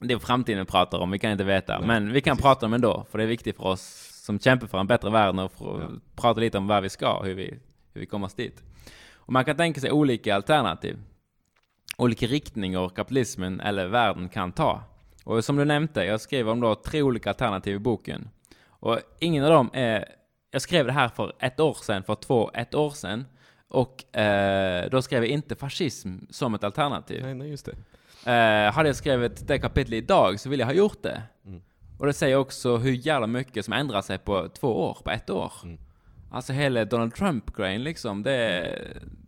Det 0.00 0.14
är 0.14 0.18
framtiden 0.18 0.58
vi 0.58 0.64
pratar 0.70 0.98
om, 0.98 1.10
vi 1.10 1.18
kan 1.18 1.32
inte 1.32 1.44
veta. 1.44 1.78
Nej, 1.78 1.86
Men 1.86 2.12
vi 2.12 2.20
kan 2.20 2.36
precis. 2.36 2.42
prata 2.42 2.66
om 2.66 2.72
det 2.72 2.74
ändå, 2.74 3.06
för 3.10 3.18
det 3.18 3.24
är 3.24 3.28
viktigt 3.28 3.56
för 3.56 3.64
oss 3.64 4.10
som 4.24 4.38
kämpar 4.38 4.66
för 4.66 4.78
en 4.78 4.86
bättre 4.86 5.10
värld 5.10 5.38
och 5.38 5.52
Ja. 5.60 5.90
prata 6.16 6.40
lite 6.40 6.58
om 6.58 6.66
var 6.66 6.80
vi 6.80 6.88
ska, 6.88 7.22
hur 7.22 7.34
vi, 7.34 7.58
hur 7.94 8.00
vi 8.00 8.06
kommer 8.06 8.26
oss 8.26 8.34
dit. 8.34 8.62
Och 9.14 9.32
man 9.32 9.44
kan 9.44 9.56
tänka 9.56 9.80
sig 9.80 9.90
olika 9.92 10.34
alternativ. 10.34 10.98
Olika 11.96 12.26
riktningar 12.26 12.88
kapitalismen 12.88 13.60
eller 13.60 13.86
världen 13.86 14.28
kan 14.28 14.52
ta. 14.52 14.82
Och 15.24 15.44
som 15.44 15.56
du 15.56 15.64
nämnde, 15.64 16.04
jag 16.04 16.20
skrev 16.20 16.48
om 16.48 16.60
då 16.60 16.74
tre 16.74 17.02
olika 17.02 17.30
alternativ 17.30 17.76
i 17.76 17.78
boken. 17.78 18.28
Och 18.68 18.98
ingen 19.18 19.44
av 19.44 19.50
dem 19.50 19.70
är... 19.72 20.04
Jag 20.50 20.62
skrev 20.62 20.86
det 20.86 20.92
här 20.92 21.08
för 21.08 21.32
ett 21.40 21.60
år 21.60 21.76
sedan, 21.82 22.02
för 22.02 22.14
två, 22.14 22.50
ett 22.54 22.74
år 22.74 22.90
sedan. 22.90 23.24
Och 23.68 24.16
eh, 24.16 24.90
då 24.90 25.02
skrev 25.02 25.22
jag 25.22 25.30
inte 25.30 25.56
fascism 25.56 26.18
som 26.30 26.54
ett 26.54 26.64
alternativ. 26.64 27.22
Nej, 27.22 27.34
nej, 27.34 27.50
just 27.50 27.66
det. 27.66 27.76
Eh, 28.32 28.72
hade 28.72 28.88
jag 28.88 28.96
skrivit 28.96 29.48
det 29.48 29.58
kapitlet 29.58 30.02
idag 30.02 30.40
så 30.40 30.48
ville 30.48 30.62
jag 30.62 30.66
ha 30.66 30.74
gjort 30.74 31.02
det. 31.02 31.22
Mm. 31.46 31.62
Och 31.98 32.06
det 32.06 32.12
säger 32.12 32.36
också 32.36 32.76
hur 32.76 32.92
jävla 32.92 33.26
mycket 33.26 33.64
som 33.64 33.74
ändrar 33.74 34.02
sig 34.02 34.18
på 34.18 34.48
två 34.48 34.68
år, 34.68 34.98
på 35.04 35.10
ett 35.10 35.30
år. 35.30 35.52
Mm. 35.64 35.78
Alltså 36.30 36.52
hela 36.52 36.84
Donald 36.84 37.14
Trump-grejen 37.14 37.82
liksom, 37.82 38.22
det, 38.22 38.68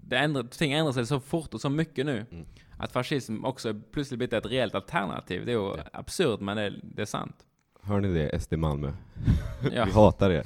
det 0.08 0.16
ändrar, 0.16 0.42
ting 0.42 0.72
ändrar 0.72 0.92
sig 0.92 1.06
så 1.06 1.20
fort 1.20 1.54
och 1.54 1.60
så 1.60 1.68
mycket 1.68 2.06
nu. 2.06 2.26
Mm. 2.30 2.46
Att 2.78 2.92
fascism 2.92 3.44
också 3.44 3.74
plötsligt 3.92 4.18
blivit 4.18 4.32
ett 4.32 4.46
reellt 4.46 4.74
alternativ, 4.74 5.46
det 5.46 5.52
är 5.52 5.56
ju 5.56 5.76
absurt 5.92 6.40
men 6.40 6.56
det, 6.56 6.72
det 6.82 7.02
är 7.02 7.06
sant. 7.06 7.36
Hör 7.82 8.00
ni 8.00 8.08
det, 8.14 8.40
SD 8.40 8.52
Malmö? 8.52 8.92
Ja. 9.72 9.84
Vi 9.84 9.90
hatar 9.90 10.30
er. 10.30 10.44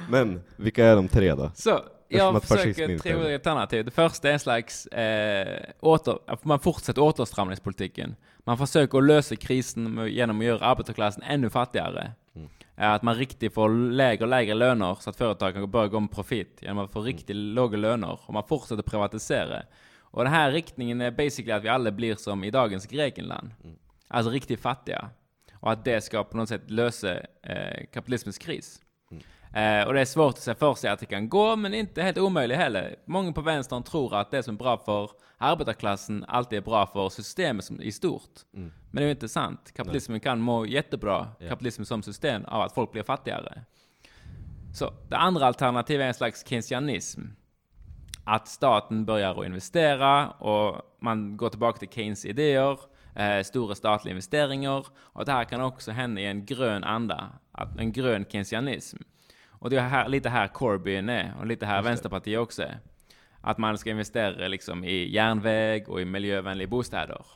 men, 0.10 0.40
vilka 0.56 0.86
är 0.86 0.96
de 0.96 1.08
tre 1.08 1.34
då? 1.34 1.50
Så, 1.54 1.80
Eftersom 2.10 2.34
jag 2.34 2.42
försöker 2.42 2.98
tre 2.98 3.14
olika 3.14 3.34
alternativ. 3.34 3.84
Det 3.84 3.90
första 3.90 4.28
är 4.28 4.32
en 4.32 4.38
slags 4.38 4.86
eh, 4.86 5.64
åter, 5.80 6.18
man 6.42 6.60
fortsätter 6.60 7.02
återstramningspolitiken. 7.02 8.16
Man 8.38 8.58
försöker 8.58 9.00
lösa 9.00 9.36
krisen 9.36 10.08
genom 10.08 10.38
att 10.38 10.44
göra 10.44 10.66
arbetarklassen 10.66 11.22
ännu 11.22 11.50
fattigare. 11.50 12.12
Mm. 12.38 12.50
Eh, 12.76 12.90
Att 12.90 13.02
man 13.02 13.14
riktigt 13.14 13.54
får 13.54 13.68
lägre 13.92 14.24
och 14.24 14.28
lägre 14.30 14.54
löner 14.54 14.96
så 15.00 15.10
att 15.10 15.16
företagen 15.16 15.70
börjar 15.70 15.88
gå 15.88 16.00
med 16.00 16.10
profit 16.10 16.58
genom 16.62 16.78
att 16.78 16.92
få 16.92 16.98
Mm. 16.98 17.06
riktigt 17.06 17.36
låga 17.36 17.76
löner. 17.78 18.18
Och 18.26 18.34
man 18.34 18.44
fortsätter 18.48 18.82
privatisera. 18.82 19.62
Och 20.00 20.24
den 20.24 20.32
här 20.32 20.52
riktningen 20.52 21.00
är 21.00 21.10
basically 21.10 21.52
att 21.52 21.64
vi 21.64 21.68
alla 21.68 21.90
blir 21.90 22.14
som 22.14 22.44
i 22.44 22.50
dagens 22.50 22.86
Grekland. 22.86 23.50
Mm. 23.64 23.76
Alltså 24.08 24.30
riktigt 24.32 24.60
fattiga. 24.60 25.10
Och 25.60 25.72
att 25.72 25.84
det 25.84 26.00
ska 26.00 26.24
på 26.24 26.36
något 26.36 26.48
sätt 26.48 26.70
lösa 26.70 27.14
eh, 27.42 27.86
kapitalismens 27.92 28.38
kris. 28.38 28.82
Eh, 29.54 29.86
och 29.86 29.94
det 29.94 30.00
är 30.00 30.04
svårt 30.04 30.34
att 30.34 30.40
se 30.42 30.54
för 30.54 30.74
sig 30.74 30.90
att 30.90 30.98
det 31.00 31.06
kan 31.06 31.28
gå, 31.28 31.56
men 31.56 31.74
inte 31.74 32.02
helt 32.02 32.18
omöjligt 32.18 32.58
heller. 32.58 32.96
Många 33.04 33.32
på 33.32 33.40
vänstern 33.40 33.82
tror 33.82 34.14
att 34.16 34.30
det 34.30 34.42
som 34.42 34.54
är 34.54 34.58
bra 34.58 34.76
för 34.76 35.10
arbetarklassen 35.38 36.24
alltid 36.28 36.56
är 36.56 36.62
bra 36.62 36.86
för 36.86 37.08
systemet 37.08 37.64
som, 37.64 37.80
i 37.80 37.92
stort. 37.92 38.30
Mm. 38.54 38.72
Men 38.90 38.96
det 39.00 39.02
är 39.02 39.06
ju 39.06 39.10
inte 39.10 39.28
sant. 39.28 39.72
Kapitalismen 39.76 40.20
kan 40.20 40.40
må 40.40 40.66
jättebra, 40.66 41.28
Ja. 41.38 41.48
kapitalismen 41.48 41.86
som 41.86 42.02
system, 42.02 42.44
av 42.44 42.62
att 42.62 42.74
folk 42.74 42.92
blir 42.92 43.02
fattigare. 43.02 43.62
Så 44.74 44.92
det 45.08 45.16
andra 45.16 45.46
alternativet 45.46 46.04
är 46.04 46.08
en 46.08 46.14
slags 46.14 46.48
keynesianism. 46.48 47.22
Att 48.24 48.48
staten 48.48 49.04
börjar 49.04 49.40
att 49.40 49.46
investera 49.46 50.30
och 50.30 50.82
man 51.00 51.36
går 51.36 51.48
tillbaka 51.48 51.78
till 51.78 51.88
Keynes 51.88 52.24
idéer, 52.24 52.78
eh, 53.14 53.42
stora 53.42 53.74
statliga 53.74 54.12
investeringar. 54.12 54.86
Och 54.96 55.24
det 55.24 55.32
här 55.32 55.44
kan 55.44 55.60
också 55.60 55.90
hända 55.90 56.20
i 56.20 56.26
en 56.26 56.46
grön 56.46 56.84
anda, 56.84 57.30
en 57.78 57.92
grön 57.92 58.24
keynesianism. 58.24 58.96
Och 59.58 59.70
det 59.70 59.76
är 59.76 59.88
här, 59.88 60.08
lite 60.08 60.28
här 60.28 60.48
Corbyn 60.48 61.08
är, 61.08 61.34
och 61.38 61.46
lite 61.46 61.66
här 61.66 61.76
Just. 61.76 61.88
Vänsterpartiet 61.88 62.40
också 62.40 62.62
är. 62.62 62.78
Att 63.40 63.58
man 63.58 63.78
ska 63.78 63.90
investera 63.90 64.48
liksom 64.48 64.84
i 64.84 65.08
järnväg 65.10 65.88
och 65.88 66.00
i 66.00 66.04
miljövänliga 66.04 66.68
bostäder. 66.68 67.26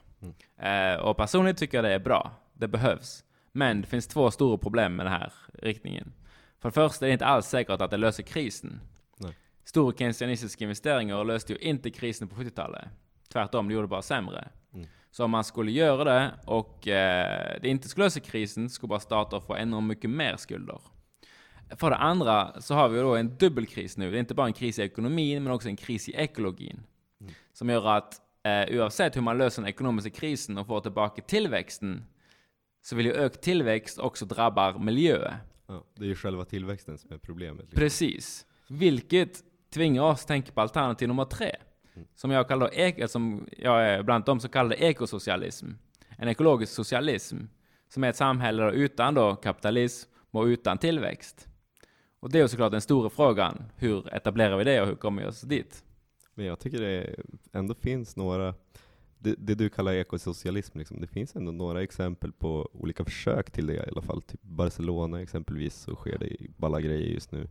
Eh, 0.58 1.00
och 1.00 1.16
personligen 1.16 1.56
tycker 1.56 1.78
jag 1.78 1.84
det 1.84 1.92
är 1.92 1.98
bra. 1.98 2.30
Det 2.52 2.68
behövs. 2.68 3.24
Men 3.52 3.80
det 3.80 3.86
finns 3.86 4.06
två 4.06 4.30
stora 4.30 4.58
problem 4.58 4.96
med 4.96 5.06
den 5.06 5.12
här 5.12 5.32
riktningen. 5.54 6.12
För 6.60 6.68
det 6.68 6.72
första 6.72 7.06
är 7.06 7.08
det 7.08 7.12
inte 7.12 7.26
alls 7.26 7.46
säkert 7.46 7.80
att 7.80 7.90
det 7.90 7.96
löser 7.96 8.22
krisen. 8.22 8.80
Nej. 9.16 9.36
Stora 9.64 9.96
keynesianistiska 9.96 10.64
investeringar 10.64 11.24
löste 11.24 11.52
ju 11.52 11.58
inte 11.58 11.90
krisen 11.90 12.28
på 12.28 12.36
70-talet. 12.36 12.84
Tvärtom, 13.32 13.68
det 13.68 13.74
gjorde 13.74 13.84
det 13.84 13.88
bara 13.88 14.02
sämre. 14.02 14.48
Mm. 14.74 14.86
Så 15.10 15.24
om 15.24 15.30
man 15.30 15.44
skulle 15.44 15.70
göra 15.70 16.04
det 16.04 16.30
och 16.46 16.88
eh, 16.88 17.58
det 17.62 17.68
inte 17.68 17.88
skulle 17.88 18.06
lösa 18.06 18.20
krisen 18.20 18.70
skulle 18.70 18.88
bara 18.88 19.00
stater 19.00 19.40
få 19.40 19.54
ännu 19.54 19.80
mycket 19.80 20.10
mer 20.10 20.36
skulder. 20.36 20.78
För 21.76 21.90
det 21.90 21.96
andra 21.96 22.60
så 22.60 22.74
har 22.74 22.88
vi 22.88 23.00
då 23.00 23.16
en 23.16 23.36
dubbelkris 23.36 23.96
nu. 23.96 24.10
Det 24.10 24.16
är 24.16 24.20
inte 24.20 24.34
bara 24.34 24.46
en 24.46 24.52
kris 24.52 24.78
i 24.78 24.82
ekonomin 24.82 25.42
men 25.42 25.52
också 25.52 25.68
en 25.68 25.76
kris 25.76 26.08
i 26.08 26.12
ekologin. 26.12 26.82
Mm. 27.20 27.32
Som 27.52 27.68
gör 27.68 27.96
att 27.96 28.20
eh, 28.42 28.76
oavsett 28.78 29.16
hur 29.16 29.20
man 29.20 29.38
löser 29.38 29.62
den 29.62 29.68
ekonomiska 29.68 30.10
krisen 30.10 30.58
och 30.58 30.66
får 30.66 30.80
tillbaka 30.80 31.22
tillväxten, 31.22 32.04
så 32.82 32.96
vill 32.96 33.06
ju 33.06 33.12
ökad 33.12 33.40
tillväxt 33.40 33.98
också 33.98 34.26
drabba 34.26 34.78
miljö. 34.78 35.32
Ja, 35.66 35.84
det 35.96 36.04
är 36.04 36.08
ju 36.08 36.14
själva 36.14 36.44
tillväxten 36.44 36.98
som 36.98 37.12
är 37.12 37.18
problemet. 37.18 37.62
Liksom. 37.64 37.78
Precis. 37.78 38.46
Vilket 38.68 39.38
tvingar 39.74 40.02
oss 40.02 40.20
att 40.22 40.28
tänka 40.28 40.52
på 40.52 40.60
alternativ 40.60 41.08
nummer 41.08 41.24
tre. 41.24 41.56
Mm. 41.94 42.08
Som 42.14 42.30
jag 42.30 42.48
kallar 42.48 42.70
ek- 42.74 43.10
som 43.10 43.48
jag 43.58 43.86
är 43.88 44.02
bland 44.02 44.24
de 44.24 44.40
som 44.40 44.50
kallar 44.50 44.70
det 44.70 44.82
ekosocialism. 44.82 45.66
En 46.18 46.28
ekologisk 46.28 46.72
socialism. 46.72 47.36
Som 47.88 48.04
är 48.04 48.10
ett 48.10 48.16
samhälle 48.16 48.70
utan 48.70 49.14
då 49.14 49.34
kapitalism 49.36 50.10
och 50.30 50.44
utan 50.44 50.78
tillväxt. 50.78 51.48
Och 52.22 52.30
det 52.30 52.40
är 52.40 52.46
såklart 52.46 52.72
den 52.72 52.80
stora 52.80 53.10
frågan. 53.10 53.62
Hur 53.76 54.14
etablerar 54.14 54.56
vi 54.56 54.64
det 54.64 54.80
och 54.80 54.86
hur 54.86 54.94
kommer 54.94 55.22
vi 55.22 55.28
oss 55.28 55.40
dit? 55.40 55.84
Men 56.34 56.46
jag 56.46 56.58
tycker 56.58 56.80
det 56.80 57.16
ändå 57.52 57.74
finns 57.74 58.16
några, 58.16 58.54
det, 59.18 59.34
det 59.38 59.54
du 59.54 59.68
kallar 59.68 59.92
ekosocialism, 59.92 60.78
liksom, 60.78 61.00
det 61.00 61.06
finns 61.06 61.36
ändå 61.36 61.52
några 61.52 61.82
exempel 61.82 62.32
på 62.32 62.68
olika 62.72 63.04
försök 63.04 63.50
till 63.50 63.66
det 63.66 63.74
i 63.74 63.90
alla 63.90 64.02
fall. 64.02 64.22
Typ 64.22 64.42
Barcelona 64.42 65.22
exempelvis 65.22 65.74
så 65.74 65.94
sker 65.94 66.18
det 66.18 66.36
balla 66.56 66.80
grejer 66.80 67.08
just 67.08 67.32
nu. 67.32 67.48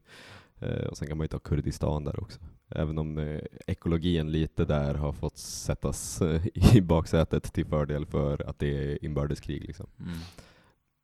Eh, 0.59 0.85
och 0.85 0.97
sen 0.97 1.07
kan 1.07 1.17
man 1.17 1.23
ju 1.23 1.27
ta 1.27 1.39
Kurdistan 1.39 2.03
där 2.03 2.19
också. 2.19 2.39
Även 2.69 2.97
om 2.97 3.17
eh, 3.17 3.41
ekologin 3.67 4.31
lite 4.31 4.65
där 4.65 4.93
har 4.93 5.13
fått 5.13 5.37
sättas 5.37 6.21
eh, 6.21 6.41
i 6.75 6.81
baksätet 6.81 7.53
till 7.53 7.65
fördel 7.65 8.05
för 8.05 8.49
att 8.49 8.59
det 8.59 8.91
är 8.91 9.05
inbördeskrig. 9.05 9.63
Liksom. 9.63 9.87
Mm. 9.99 10.17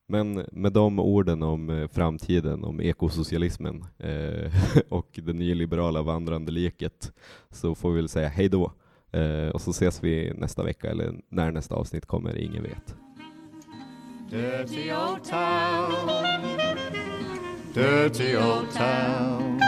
Men 0.10 0.46
med 0.52 0.74
de 0.74 1.00
orden 1.00 1.44
om 1.44 1.70
eh, 1.70 1.88
framtiden, 1.88 2.64
om 2.64 2.82
ekosocialismen 2.82 3.86
eh, 3.98 4.52
och 4.90 5.20
det 5.24 5.34
nyliberala 5.34 6.02
vandrande 6.02 6.52
liket 6.52 7.12
så 7.50 7.76
får 7.76 7.92
vi 7.92 7.96
väl 7.96 8.10
säga 8.10 8.28
hej 8.28 8.50
då. 8.50 8.72
Eh, 9.12 9.50
och 9.50 9.62
så 9.62 9.72
ses 9.72 10.04
vi 10.04 10.34
nästa 10.34 10.64
vecka, 10.64 10.90
eller 10.90 11.14
när 11.30 11.52
nästa 11.52 11.76
avsnitt 11.76 12.06
kommer, 12.06 12.38
ingen 12.38 12.64
vet. 12.64 12.96
Dirty 14.30 14.92
old 14.92 15.24
town. 15.24 16.20
Dirty 17.74 18.36
old 18.36 18.72
town. 18.72 19.67